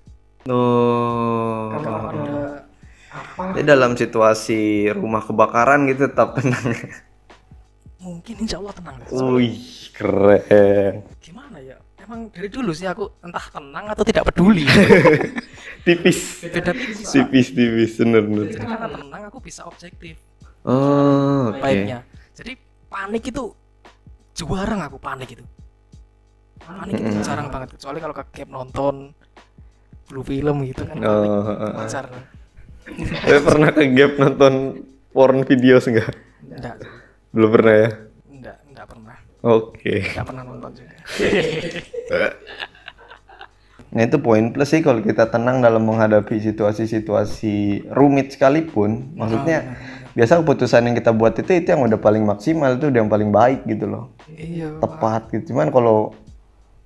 Oh. 0.50 1.70
Kalau 1.78 2.10
ada 2.10 2.66
apa? 3.14 3.54
Jadi 3.54 3.68
dalam 3.70 3.94
situasi 3.94 4.90
rumah 4.98 5.22
kebakaran 5.22 5.86
gitu 5.94 6.10
tetap 6.10 6.42
tenang. 6.42 6.74
Mungkin 8.02 8.42
insya 8.42 8.58
Allah 8.58 8.74
tenang 8.74 8.98
wih 9.38 9.62
keren. 9.94 11.06
Gimana 11.22 11.62
ya? 11.62 11.78
Emang 12.02 12.34
dari 12.34 12.50
dulu 12.50 12.74
sih 12.74 12.90
aku 12.90 13.22
entah 13.22 13.46
tenang 13.46 13.94
atau 13.94 14.02
tidak 14.02 14.26
peduli. 14.34 14.66
Tipis. 15.86 16.50
Beda 16.50 16.74
tipis 16.74 17.14
tipis 17.14 17.48
tipis. 17.54 17.92
Bener 18.02 18.26
bener. 18.26 18.46
Jadi 18.50 18.66
karena 18.66 18.90
tenang 18.90 19.22
aku 19.30 19.38
bisa 19.38 19.70
objektif 19.70 20.31
oh 20.66 21.54
oke. 21.54 21.72
jadi 22.38 22.54
panik 22.92 23.24
itu 23.30 23.54
jarang 24.38 24.82
aku 24.82 24.98
panik 24.98 25.30
itu. 25.38 25.46
Panik 26.62 26.98
itu 26.98 27.10
Mm-mm. 27.10 27.26
jarang 27.26 27.48
banget. 27.50 27.78
Kecuali 27.78 27.98
kalau 28.02 28.14
ke 28.14 28.24
cap 28.34 28.50
nonton 28.50 28.96
blue 30.12 30.28
film 30.28 30.68
gitu 30.68 30.84
kan 30.84 31.00
oh 31.00 31.80
wajar. 31.80 32.12
Saya 33.24 33.40
pernah 33.40 33.70
ke 33.72 33.84
gap 33.96 34.20
nonton 34.20 34.84
porn 35.16 35.48
videos 35.48 35.88
enggak 35.88 36.12
enggak 36.44 36.76
belum 37.32 37.50
pernah 37.56 37.74
ya? 37.74 37.90
Enggak 38.28 38.58
enggak 38.68 38.86
pernah. 38.92 39.18
Oke. 39.42 39.96
Enggak 40.12 40.28
pernah 40.28 40.44
nonton 40.44 40.72
juga. 40.76 40.96
Nah 43.92 44.08
itu 44.08 44.24
poin 44.24 44.56
plus 44.56 44.72
sih 44.72 44.80
kalau 44.80 45.04
kita 45.04 45.28
tenang 45.28 45.60
dalam 45.60 45.84
menghadapi 45.84 46.40
situasi-situasi 46.40 47.88
rumit 47.92 48.32
sekalipun. 48.32 49.12
Maksudnya 49.20 49.76
biasa 50.12 50.44
keputusan 50.44 50.92
yang 50.92 50.96
kita 50.98 51.12
buat 51.16 51.34
itu 51.40 51.52
itu 51.56 51.68
yang 51.72 51.84
udah 51.88 52.00
paling 52.00 52.24
maksimal 52.28 52.76
itu 52.76 52.92
udah 52.92 53.00
yang 53.00 53.12
paling 53.12 53.30
baik 53.32 53.64
gitu 53.64 53.88
loh. 53.88 54.12
iya 54.36 54.76
Tepat 54.80 55.32
gitu. 55.32 55.56
Cuman 55.56 55.72
kalau 55.72 56.12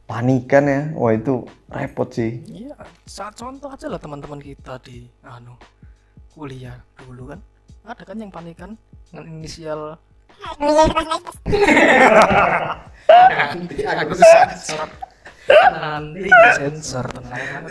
panikan 0.05 0.69
ya, 0.69 0.81
wah 0.93 1.09
itu 1.09 1.45
repot 1.65 2.05
sih. 2.13 2.45
iya 2.45 2.77
saat 3.09 3.33
contoh 3.33 3.73
aja 3.73 3.89
lah 3.89 3.97
teman-teman 3.97 4.37
kita 4.37 4.77
di 4.85 5.09
anu 5.25 5.57
kuliah 6.37 6.77
dulu 7.01 7.33
kan 7.33 7.39
ada 7.87 8.03
kan 8.05 8.17
yang 8.19 8.29
panikan 8.29 8.77
dengan 9.09 9.25
inisial 9.29 9.97
nanti 13.15 13.81
aku 13.87 14.13
sensor 14.13 14.87
nanti 15.73 16.29
sensor 16.59 17.05
tenang. 17.09 17.65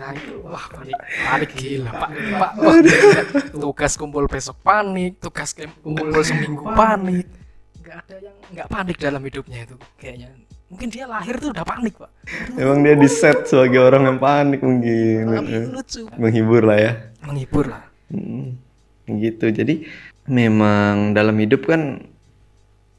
Nah 0.00 0.16
itu 0.16 0.32
wah 0.40 0.64
panik 0.72 0.96
panik 1.28 1.50
gila 1.52 1.90
pak. 1.92 2.08
Pak 2.40 2.50
wah, 2.56 2.76
gila. 2.80 3.22
tugas 3.52 3.92
kumpul 4.00 4.24
besok 4.24 4.56
panik 4.64 5.20
tugas 5.20 5.52
kumpul 5.52 6.08
seminggu 6.24 6.64
panik. 6.72 7.28
nggak 7.84 7.96
ada 8.08 8.16
yang 8.16 8.36
nggak 8.56 8.68
panik 8.72 8.96
dalam 8.96 9.20
hidupnya 9.20 9.68
itu 9.68 9.76
kayaknya. 10.00 10.32
Mungkin 10.70 10.88
dia 10.88 11.04
lahir 11.04 11.34
tuh 11.36 11.50
udah 11.50 11.66
panik 11.66 11.98
pak. 11.98 12.10
Emang 12.54 12.80
dia 12.80 12.94
di 12.96 13.10
set 13.10 13.44
sebagai 13.44 13.82
orang 13.82 14.06
yang 14.06 14.18
panik 14.22 14.60
mungkin. 14.62 15.36
lucu. 15.74 16.06
Menghibur 16.16 16.62
lah 16.64 16.78
ya. 16.78 16.92
menghibur 17.20 17.68
lah. 17.68 17.84
Hmm, 18.08 18.56
gitu. 19.04 19.52
Jadi 19.52 19.84
memang 20.30 21.12
dalam 21.12 21.36
hidup 21.36 21.66
kan 21.68 22.06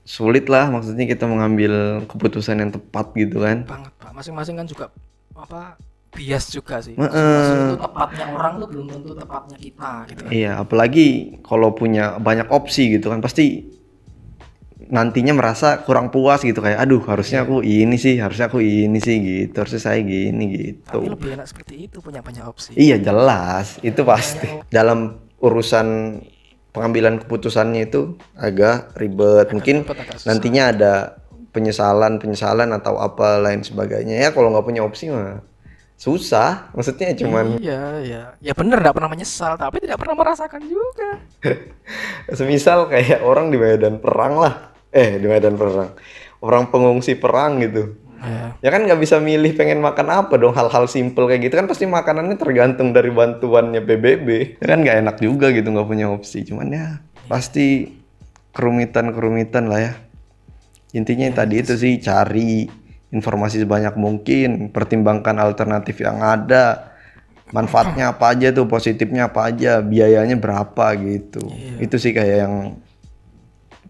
sulit 0.04 0.52
lah 0.52 0.68
maksudnya 0.68 1.08
kita 1.08 1.26
mengambil 1.26 2.04
keputusan 2.06 2.60
yang 2.62 2.70
tepat 2.76 3.10
gitu 3.16 3.42
kan. 3.42 3.66
banget 3.66 3.94
pak. 3.98 4.12
Masing-masing 4.14 4.60
kan 4.60 4.68
juga 4.68 4.86
apa 5.32 5.80
bias 6.12 6.52
juga 6.52 6.84
sih 6.84 6.94
masing-masing 7.00 7.60
itu 7.72 7.78
tepatnya 7.80 8.26
orang 8.36 8.54
tuh 8.60 8.68
belum 8.68 8.88
tentu 8.92 9.12
tepatnya 9.16 9.58
kita 9.58 9.92
gitu 10.12 10.22
Iya, 10.28 10.52
apalagi 10.60 11.08
kalau 11.40 11.72
punya 11.72 12.20
banyak 12.20 12.52
opsi 12.52 13.00
gitu 13.00 13.08
kan 13.08 13.24
pasti 13.24 13.72
nantinya 14.92 15.32
merasa 15.32 15.80
kurang 15.88 16.12
puas 16.12 16.44
gitu 16.44 16.60
kayak 16.60 16.84
aduh 16.84 17.00
harusnya 17.08 17.48
aku 17.48 17.64
ini 17.64 17.96
sih, 17.96 18.20
harusnya 18.20 18.52
aku 18.52 18.60
ini 18.60 19.00
sih 19.00 19.18
gitu, 19.24 19.64
harusnya 19.64 19.80
saya 19.80 20.04
gini 20.04 20.76
tapi 20.84 21.08
gitu. 21.08 21.16
lebih 21.16 21.30
enak 21.40 21.48
seperti 21.48 21.88
itu 21.88 22.04
punya 22.04 22.20
banyak 22.20 22.44
opsi 22.44 22.76
Iya, 22.76 23.00
jelas, 23.00 23.80
itu 23.80 24.04
pasti. 24.04 24.52
Dalam 24.68 25.16
urusan 25.40 26.20
pengambilan 26.76 27.24
keputusannya 27.24 27.88
itu 27.88 28.20
agak 28.36 28.92
ribet. 29.00 29.56
Mungkin 29.56 29.88
ribet, 29.88 29.96
agak 29.96 30.28
nantinya 30.28 30.64
ada 30.76 30.94
penyesalan-penyesalan 31.56 32.76
atau 32.76 33.00
apa 33.00 33.40
lain 33.40 33.64
sebagainya. 33.64 34.28
Ya 34.28 34.30
kalau 34.36 34.52
nggak 34.52 34.66
punya 34.68 34.84
opsi 34.84 35.08
mah 35.08 35.40
susah. 36.02 36.74
Maksudnya 36.74 37.14
cuman 37.14 37.62
iya 37.62 37.82
iya 38.02 38.24
ya 38.42 38.54
bener 38.58 38.82
nggak 38.82 38.98
pernah 38.98 39.12
menyesal 39.14 39.54
tapi 39.54 39.78
tidak 39.78 40.02
pernah 40.02 40.18
merasakan 40.18 40.66
juga 40.66 41.22
semisal 42.38 42.90
kayak 42.90 43.22
orang 43.22 43.54
di 43.54 43.62
medan 43.62 44.02
perang 44.02 44.42
lah. 44.42 44.74
Eh, 44.90 45.22
di 45.22 45.28
medan 45.30 45.56
perang. 45.56 45.94
Orang 46.42 46.74
pengungsi 46.74 47.14
perang 47.14 47.62
gitu. 47.62 47.96
ya 48.18 48.58
Ya 48.60 48.70
kan 48.74 48.84
nggak 48.84 48.98
bisa 48.98 49.22
milih 49.22 49.54
pengen 49.54 49.80
makan 49.80 50.10
apa 50.10 50.36
dong 50.42 50.58
hal-hal 50.58 50.90
simple 50.90 51.30
kayak 51.30 51.48
gitu 51.48 51.56
kan 51.56 51.70
pasti 51.70 51.86
makanannya 51.86 52.36
tergantung 52.36 52.92
dari 52.92 53.14
bantuannya 53.14 53.80
PBB. 53.86 54.58
Ya 54.60 54.66
kan 54.74 54.82
nggak 54.82 54.98
enak 55.06 55.16
juga 55.22 55.54
gitu 55.54 55.70
nggak 55.70 55.88
punya 55.88 56.10
opsi. 56.10 56.44
Cuman 56.44 56.74
ya 56.74 56.88
pasti 57.30 57.94
kerumitan-kerumitan 58.52 59.70
lah 59.70 59.80
ya. 59.80 59.94
Intinya 60.92 61.24
yang 61.30 61.38
tadi 61.38 61.56
itu 61.64 61.74
sih 61.80 62.04
cari 62.04 62.68
informasi 63.12 63.64
sebanyak 63.64 63.96
mungkin, 64.00 64.72
pertimbangkan 64.72 65.36
alternatif 65.38 66.00
yang 66.00 66.24
ada, 66.24 66.96
manfaatnya 67.52 68.16
apa 68.16 68.32
aja 68.32 68.56
tuh, 68.56 68.66
positifnya 68.66 69.28
apa 69.28 69.52
aja, 69.52 69.84
biayanya 69.84 70.40
berapa 70.40 70.96
gitu. 70.96 71.44
Itu 71.84 72.00
sih 72.00 72.16
kayak 72.16 72.38
yang 72.48 72.56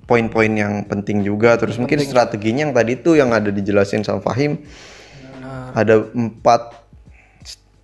poin-poin 0.09 0.51
yang 0.51 0.83
penting 0.89 1.21
juga. 1.21 1.55
Terus 1.55 1.77
mungkin 1.77 2.01
strateginya 2.01 2.67
yang 2.67 2.75
tadi 2.75 2.97
tuh 2.99 3.15
yang 3.15 3.31
ada 3.31 3.53
dijelasin 3.53 4.01
sama 4.01 4.19
Fahim 4.19 4.59
nah, 5.39 5.71
ada 5.77 6.03
empat 6.11 6.81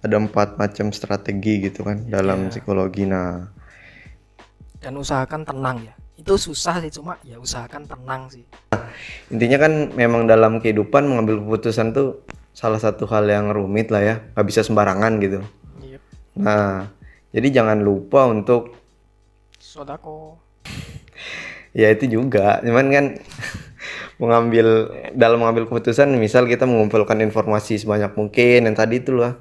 ada 0.01 0.15
empat 0.19 0.57
macam 0.57 0.89
strategi 0.91 1.69
gitu 1.69 1.85
kan 1.85 2.03
dalam 2.09 2.49
psikologi. 2.49 3.05
Nah, 3.05 3.45
dan 4.81 4.93
usahakan 4.97 5.45
tenang 5.45 5.77
ya 5.85 5.95
itu 6.17 6.33
susah 6.33 6.81
sih 6.81 6.89
cuma 6.89 7.21
ya 7.21 7.37
usahakan 7.37 7.85
tenang 7.85 8.27
sih. 8.33 8.45
Intinya 9.29 9.57
kan 9.61 9.93
memang 9.93 10.25
dalam 10.25 10.57
kehidupan 10.57 11.05
mengambil 11.05 11.37
keputusan 11.45 11.93
tuh 11.93 12.25
salah 12.57 12.81
satu 12.81 13.05
hal 13.05 13.29
yang 13.29 13.53
rumit 13.53 13.93
lah 13.93 14.01
ya, 14.01 14.15
nggak 14.33 14.47
bisa 14.49 14.65
sembarangan 14.65 15.21
gitu. 15.21 15.39
Yep. 15.77 16.01
Nah, 16.41 16.89
jadi 17.29 17.61
jangan 17.61 17.85
lupa 17.85 18.25
untuk 18.25 18.73
sodako. 19.61 20.41
Ya 21.77 21.93
itu 21.93 22.09
juga, 22.09 22.57
cuman 22.65 22.89
kan 22.89 23.05
mengambil 24.21 24.89
dalam 25.13 25.37
mengambil 25.37 25.69
keputusan 25.69 26.09
misal 26.17 26.49
kita 26.49 26.65
mengumpulkan 26.65 27.21
informasi 27.21 27.77
sebanyak 27.77 28.17
mungkin 28.17 28.65
yang 28.65 28.73
tadi 28.73 28.97
itu 28.97 29.13
lah. 29.13 29.37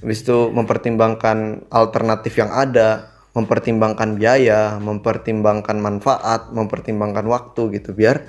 Habis 0.00 0.24
itu 0.24 0.48
mempertimbangkan 0.48 1.68
alternatif 1.68 2.40
yang 2.40 2.48
ada 2.48 3.13
mempertimbangkan 3.34 4.14
biaya 4.14 4.78
mempertimbangkan 4.78 5.76
manfaat 5.82 6.54
mempertimbangkan 6.54 7.26
waktu 7.26 7.82
gitu 7.82 7.90
biar 7.90 8.22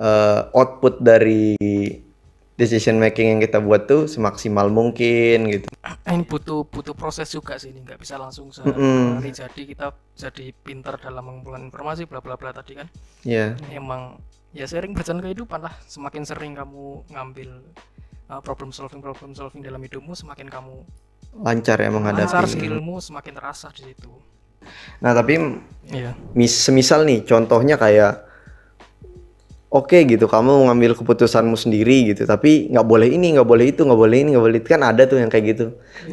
eh, 0.00 0.40
output 0.56 1.04
dari 1.04 1.54
decision 2.54 3.02
making 3.02 3.34
yang 3.34 3.40
kita 3.42 3.58
buat 3.58 3.90
tuh 3.90 4.06
semaksimal 4.06 4.70
mungkin 4.70 5.50
gitu. 5.50 5.66
Ini 6.06 6.22
butuh 6.22 6.62
butuh 6.70 6.94
proses 6.94 7.26
juga 7.34 7.58
sih 7.58 7.74
ini 7.74 7.82
nggak 7.82 7.98
bisa 7.98 8.14
langsung 8.14 8.54
sehari 8.54 8.78
Mm-mm. 8.78 9.18
hari 9.18 9.30
jadi 9.34 9.60
kita 9.74 9.86
jadi 10.14 10.54
pintar 10.62 11.02
dalam 11.02 11.26
mengumpulkan 11.26 11.66
informasi 11.66 12.06
bla 12.06 12.22
bla 12.22 12.38
bla 12.38 12.54
tadi 12.54 12.78
kan. 12.78 12.86
Ya 13.26 13.58
emang 13.74 14.22
ya 14.54 14.70
sering 14.70 14.94
berjalan 14.94 15.26
kehidupan 15.26 15.66
lah. 15.66 15.74
Semakin 15.90 16.22
sering 16.22 16.54
kamu 16.54 17.02
ngambil 17.10 17.58
uh, 18.30 18.38
problem 18.38 18.70
solving 18.70 19.02
problem 19.02 19.34
solving 19.34 19.66
dalam 19.66 19.82
hidupmu 19.82 20.14
semakin 20.14 20.46
kamu 20.46 20.86
lancar 21.42 21.82
ya 21.82 21.90
menghadapi. 21.90 22.30
Lancar 22.30 22.46
skillmu 22.46 23.02
semakin 23.02 23.32
terasa 23.34 23.68
di 23.74 23.90
situ. 23.90 24.10
Nah 25.02 25.12
tapi 25.12 25.60
iya. 25.92 26.16
mis 26.32 26.54
semisal 26.54 27.04
nih 27.04 27.26
contohnya 27.26 27.76
kayak 27.76 28.24
oke 29.68 29.98
gitu 30.06 30.24
kamu 30.30 30.70
ngambil 30.70 30.96
keputusanmu 30.96 31.58
sendiri 31.58 32.14
gitu 32.14 32.24
tapi 32.24 32.70
nggak 32.70 32.86
boleh 32.86 33.10
ini 33.10 33.34
nggak 33.34 33.44
boleh 33.44 33.74
itu 33.74 33.82
nggak 33.84 34.00
boleh 34.00 34.16
ini 34.22 34.28
nggak 34.36 34.44
boleh 34.44 34.58
itu. 34.62 34.68
Kan 34.70 34.82
ada 34.86 35.02
tuh 35.04 35.18
yang 35.18 35.28
kayak 35.28 35.44
gitu. 35.56 35.66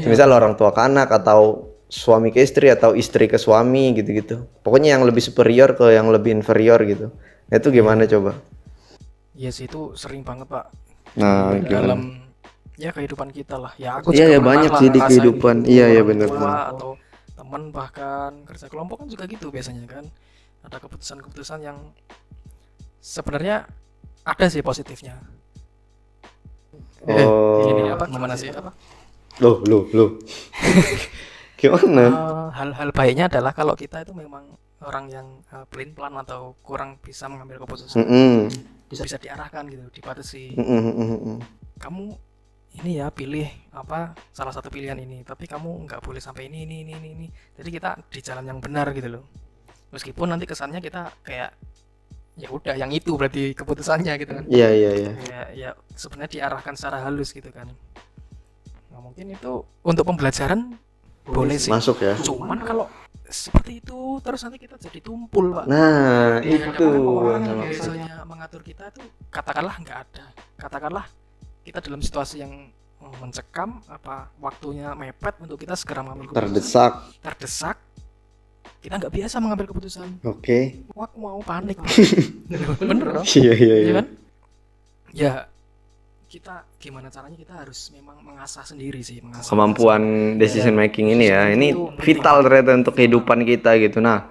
Misal 0.04 0.34
orang 0.34 0.58
tua 0.58 0.74
ke 0.74 0.82
anak 0.82 1.12
atau 1.14 1.72
suami 1.92 2.32
ke 2.32 2.40
istri 2.40 2.72
atau 2.72 2.96
istri 2.96 3.28
ke 3.28 3.36
suami 3.36 3.92
gitu-gitu. 3.92 4.48
Pokoknya 4.64 4.96
yang 4.96 5.04
lebih 5.04 5.20
superior 5.20 5.76
ke 5.76 5.92
yang 5.92 6.08
lebih 6.08 6.32
inferior 6.32 6.80
gitu. 6.88 7.12
Nah, 7.52 7.60
itu 7.60 7.68
gimana 7.68 8.08
coba? 8.08 8.40
Iya 9.36 9.52
sih 9.52 9.68
itu 9.68 9.92
sering 10.00 10.24
banget 10.24 10.48
pak. 10.48 10.72
Nah 11.20 11.60
gimana? 11.60 11.68
dalam 11.68 12.00
ya 12.82 12.90
kehidupan 12.90 13.30
kita 13.30 13.56
lah. 13.62 13.74
Ya 13.78 14.02
aku 14.02 14.10
Iya, 14.10 14.26
juga 14.26 14.34
ya, 14.34 14.40
banyak 14.42 14.72
sih 14.82 14.90
di 14.90 15.00
kehidupan. 15.00 15.56
gitu, 15.64 15.72
Iya, 15.78 15.86
iya, 15.94 16.02
bener, 16.02 16.28
tua 16.28 16.42
bener. 16.42 16.72
atau 16.74 16.90
teman 17.38 17.62
bahkan 17.70 18.32
kerja 18.50 18.66
kelompok 18.66 19.06
kan 19.06 19.08
juga 19.08 19.24
gitu 19.30 19.54
biasanya 19.54 19.86
kan. 19.86 20.06
Ada 20.66 20.78
keputusan-keputusan 20.82 21.60
yang 21.62 21.78
sebenarnya 22.98 23.70
ada 24.26 24.46
sih 24.50 24.62
positifnya. 24.62 25.18
Oh. 27.02 27.66
ini 27.66 27.90
apa 27.90 28.06
gimana 28.06 28.38
sih? 28.38 28.54
Apa? 28.54 28.70
Loh 29.42 29.62
loh 29.66 29.90
loh. 29.94 30.10
Gimana? 31.62 32.06
Eh, 32.10 32.48
hal-hal 32.58 32.90
baiknya 32.90 33.26
adalah 33.30 33.54
kalau 33.54 33.78
kita 33.78 34.02
itu 34.02 34.14
memang 34.18 34.50
orang 34.82 35.06
yang 35.10 35.28
uh, 35.54 35.62
pelin 35.70 35.94
pelan 35.94 36.14
atau 36.18 36.58
kurang 36.66 36.98
bisa 37.02 37.30
mengambil 37.30 37.62
keputusan. 37.62 38.02
Mm-mm. 38.02 38.50
bisa 38.86 39.08
bisa 39.08 39.18
diarahkan 39.22 39.70
gitu 39.72 39.86
dibatasi. 39.94 40.58
Mm-mm, 40.58 40.82
mm-mm. 40.94 41.38
kamu 41.80 42.12
ini 42.80 43.04
ya 43.04 43.12
pilih 43.12 43.48
apa 43.76 44.16
salah 44.32 44.56
satu 44.56 44.72
pilihan 44.72 44.96
ini. 44.96 45.28
Tapi 45.28 45.44
kamu 45.48 45.88
nggak 45.90 46.00
boleh 46.00 46.24
sampai 46.24 46.48
ini 46.48 46.64
ini 46.64 46.88
ini 46.88 46.94
ini 46.96 47.10
ini. 47.20 47.28
Jadi 47.58 47.70
kita 47.70 48.00
di 48.08 48.20
jalan 48.24 48.48
yang 48.48 48.60
benar 48.64 48.88
gitu 48.96 49.12
loh. 49.20 49.24
Meskipun 49.92 50.32
nanti 50.32 50.48
kesannya 50.48 50.80
kita 50.80 51.12
kayak 51.20 51.52
ya 52.40 52.48
udah 52.48 52.80
yang 52.80 52.88
itu 52.96 53.12
berarti 53.20 53.52
keputusannya 53.52 54.16
gitu 54.16 54.32
kan. 54.40 54.44
Iya 54.48 54.70
iya 54.72 54.92
iya. 54.96 55.12
Ya 55.28 55.42
ya 55.52 55.70
sebenarnya 56.00 56.32
diarahkan 56.40 56.74
secara 56.80 57.04
halus 57.04 57.36
gitu 57.36 57.52
kan. 57.52 57.68
Nah 58.88 59.00
mungkin 59.04 59.36
itu 59.36 59.68
untuk 59.84 60.08
pembelajaran 60.08 60.80
boleh 61.28 61.60
sih. 61.60 61.70
Masuk 61.76 62.00
ya. 62.00 62.16
Cuman 62.24 62.64
kalau 62.64 62.88
seperti 63.28 63.80
itu 63.84 64.20
terus 64.24 64.44
nanti 64.48 64.60
kita 64.64 64.80
jadi 64.80 65.00
tumpul 65.04 65.56
pak. 65.56 65.66
Nah 65.68 66.40
Ya, 66.40 66.72
itu. 66.72 66.88
orang 67.20 67.44
yang 67.44 67.60
biasanya 67.68 68.16
mengatur 68.24 68.64
kita 68.64 68.92
itu 68.96 69.04
katakanlah 69.28 69.76
nggak 69.80 69.98
ada. 70.08 70.26
Katakanlah 70.56 71.06
kita 71.62 71.80
dalam 71.82 72.02
situasi 72.02 72.42
yang 72.42 72.70
eh, 73.02 73.16
mencekam 73.22 73.82
apa 73.88 74.30
waktunya 74.42 74.94
mepet 74.98 75.38
untuk 75.42 75.62
kita 75.62 75.78
segera 75.78 76.02
mengambil 76.02 76.34
keputusan. 76.34 76.50
Terdesak. 76.50 76.92
Terdesak. 77.22 77.78
Kita 78.82 78.98
nggak 78.98 79.14
biasa 79.14 79.36
mengambil 79.38 79.66
keputusan. 79.70 80.08
Oke. 80.26 80.82
Wah 80.98 81.06
aku 81.06 81.18
mau 81.22 81.42
panik 81.46 81.78
bener 82.82 83.22
dong. 83.22 83.26
Iya 83.26 83.54
iya 83.54 83.56
Iya. 83.58 83.76
Iya 83.78 83.94
kan? 83.94 84.08
Ya 85.12 85.34
kita 86.32 86.64
gimana 86.80 87.12
caranya 87.12 87.36
kita 87.36 87.54
harus 87.60 87.92
memang 87.92 88.16
mengasah 88.24 88.64
sendiri 88.64 89.04
sih 89.04 89.20
mengasah 89.20 89.52
kemampuan 89.52 90.02
decision 90.40 90.74
making 90.74 91.14
ini 91.14 91.30
ya. 91.30 91.52
Ini 91.54 91.76
vital 92.02 92.42
ternyata 92.42 92.74
untuk 92.80 92.96
kehidupan 92.98 93.44
kita 93.46 93.78
gitu. 93.78 94.02
Nah 94.02 94.26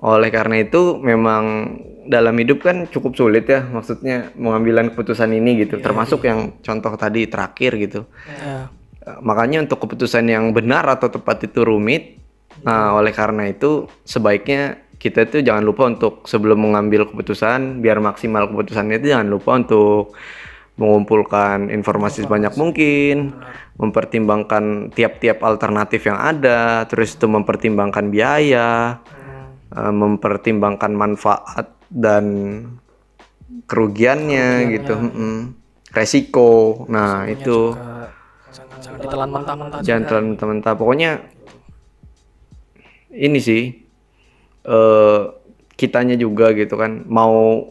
oleh 0.00 0.32
karena 0.32 0.64
itu 0.64 0.96
memang 0.98 1.76
dalam 2.06 2.32
hidup 2.38 2.64
kan 2.64 2.88
cukup 2.88 3.12
sulit 3.18 3.44
ya 3.44 3.60
maksudnya 3.66 4.32
mengambil 4.38 4.86
keputusan 4.92 5.34
ini 5.36 5.66
gitu. 5.66 5.80
Termasuk 5.82 6.24
yang 6.24 6.56
contoh 6.60 6.94
tadi 6.96 7.26
terakhir 7.28 7.76
gitu. 7.76 8.08
Ya, 8.28 8.70
Eh, 9.00 9.18
makanya 9.24 9.64
untuk 9.64 9.80
keputusan 9.88 10.28
yang 10.28 10.52
benar 10.52 10.84
atau 10.84 11.08
tepat 11.08 11.48
itu 11.48 11.64
rumit. 11.64 12.20
Nah 12.60 12.92
oleh 12.92 13.16
karena 13.16 13.48
itu 13.48 13.88
sebaiknya 14.04 14.84
kita 15.00 15.24
itu 15.24 15.40
jangan 15.40 15.64
lupa 15.64 15.88
untuk 15.88 16.28
sebelum 16.28 16.60
mengambil 16.60 17.08
keputusan 17.08 17.80
biar 17.80 18.04
maksimal 18.04 18.52
keputusannya 18.52 19.00
itu 19.00 19.16
jangan 19.16 19.28
lupa 19.32 19.56
untuk 19.56 20.12
mengumpulkan 20.76 21.72
informasi 21.72 22.28
sebanyak 22.28 22.52
mungkin 22.60 23.32
mempertimbangkan 23.80 24.92
tiap-tiap 24.92 25.40
alternatif 25.40 26.04
yang 26.04 26.20
ada 26.20 26.84
terus 26.84 27.16
itu 27.16 27.24
mempertimbangkan 27.24 28.12
biaya 28.12 29.00
hmm, 29.00 29.80
eh, 29.80 29.94
mempertimbangkan 29.96 30.92
manfaat 30.92 31.79
dan 31.90 32.24
kerugiannya 33.66 34.78
gitu 34.78 34.94
mm-mm. 34.94 35.34
resiko. 35.90 36.86
Nah 36.86 37.26
Pokoknya 37.26 37.34
itu. 37.34 37.58
jangan, 37.74 38.78
jangan 38.80 38.98
ditelan 39.02 39.30
mentah-mentah 39.34 39.78
jangan 39.82 40.02
terlalu 40.06 40.26
mentah-mentah. 40.34 40.74
Pokoknya 40.78 41.10
ini 43.10 43.38
sih 43.42 43.62
eh 44.64 45.20
kitanya 45.74 46.14
juga 46.14 46.52
gitu 46.54 46.76
kan 46.78 47.02
mau 47.08 47.66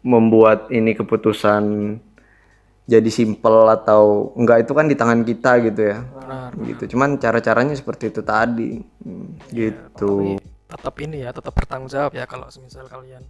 membuat 0.00 0.70
ini 0.70 0.94
keputusan 0.94 1.98
jadi 2.88 3.10
simpel 3.12 3.68
atau 3.68 4.32
enggak 4.32 4.64
itu 4.64 4.72
kan 4.72 4.88
di 4.88 4.96
tangan 4.96 5.20
kita 5.20 5.60
gitu 5.60 5.92
ya. 5.92 5.98
Benar. 6.00 6.50
gitu. 6.64 6.96
Cuman 6.96 7.20
cara-caranya 7.20 7.76
seperti 7.76 8.08
itu 8.08 8.24
tadi. 8.24 8.80
Hmm, 9.04 9.36
gitu. 9.52 10.40
Tapi 10.40 10.57
tetap 10.68 10.94
ini 11.00 11.24
ya 11.24 11.32
tetap 11.32 11.52
bertanggung 11.56 11.88
jawab 11.88 12.12
ya. 12.12 12.24
Kalau 12.28 12.46
semisal 12.52 12.84
kalian 12.86 13.24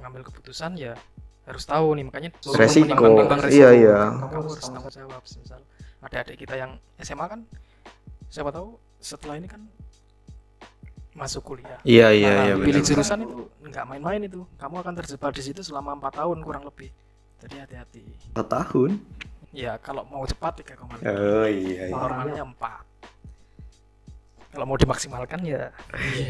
mengambil 0.00 0.26
keputusan 0.26 0.74
ya 0.80 0.96
harus 1.44 1.64
tahu 1.68 1.94
nih. 1.94 2.04
Makanya 2.08 2.30
selalu 2.40 2.58
Resiko. 2.58 3.04
resiko. 3.04 3.52
Iya, 3.52 3.68
iya. 3.76 3.98
kamu 4.18 4.48
harus 4.48 4.66
tanggung 4.66 4.92
jawab 4.92 5.22
misal 5.22 5.60
ada 6.02 6.16
adik 6.18 6.36
kita 6.40 6.54
yang 6.58 6.74
SMA 6.98 7.26
kan 7.30 7.40
siapa 8.26 8.50
tahu 8.50 8.74
setelah 8.98 9.38
ini 9.38 9.46
kan 9.46 9.62
masuk 11.12 11.44
kuliah. 11.44 11.76
Iya 11.84 12.08
iya 12.10 12.32
Nah, 12.32 12.44
iya 12.48 12.54
pilih 12.56 12.80
benar. 12.80 12.88
jurusan 12.88 13.18
itu 13.22 13.34
nggak 13.68 13.84
main-main 13.84 14.20
itu. 14.24 14.40
Kamu 14.56 14.80
akan 14.80 14.94
terjebak 14.96 15.30
di 15.36 15.42
situ 15.44 15.60
selama 15.60 15.92
empat 15.94 16.24
tahun 16.24 16.40
kurang 16.40 16.64
lebih. 16.64 16.88
Jadi 17.44 17.54
hati-hati. 17.60 18.02
Empat 18.32 18.46
tahun? 18.48 18.96
Ya 19.52 19.76
kalau 19.76 20.08
mau 20.08 20.24
cepat 20.24 20.64
tiga 20.64 20.72
koma 20.80 20.96
oh 20.96 21.44
iya, 21.44 21.84
iya. 21.84 21.92
normalnya 21.92 22.40
empat 22.40 22.88
kalau 24.52 24.68
mau 24.68 24.76
dimaksimalkan 24.76 25.40
ya 25.48 25.72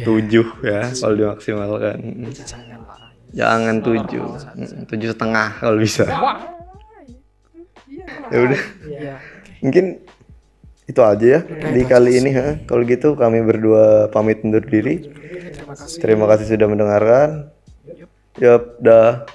tujuh 0.07 0.47
ya 0.63 0.95
kalau 0.95 1.15
dimaksimalkan. 1.19 1.99
Jangan 3.35 3.77
tujuh. 3.83 4.27
tujuh 4.87 5.09
setengah 5.11 5.49
kalau 5.59 5.77
bisa. 5.83 6.07
Ya 8.31 8.39
udah. 8.39 8.63
Iya. 8.87 9.15
mungkin 9.63 10.03
itu 10.91 11.01
aja 11.03 11.27
ya 11.39 11.41
di 11.71 11.83
kali 11.87 12.19
ini 12.19 12.31
ha. 12.35 12.59
kalau 12.67 12.83
gitu 12.83 13.15
kami 13.15 13.43
berdua 13.43 14.07
pamit 14.15 14.47
undur 14.47 14.63
diri. 14.63 15.03
Terima 15.53 15.75
kasih. 15.75 15.99
terima 15.99 16.25
kasih 16.31 16.47
sudah 16.47 16.67
mendengarkan. 16.71 17.29
Yap 18.39 18.81
dah 18.81 19.27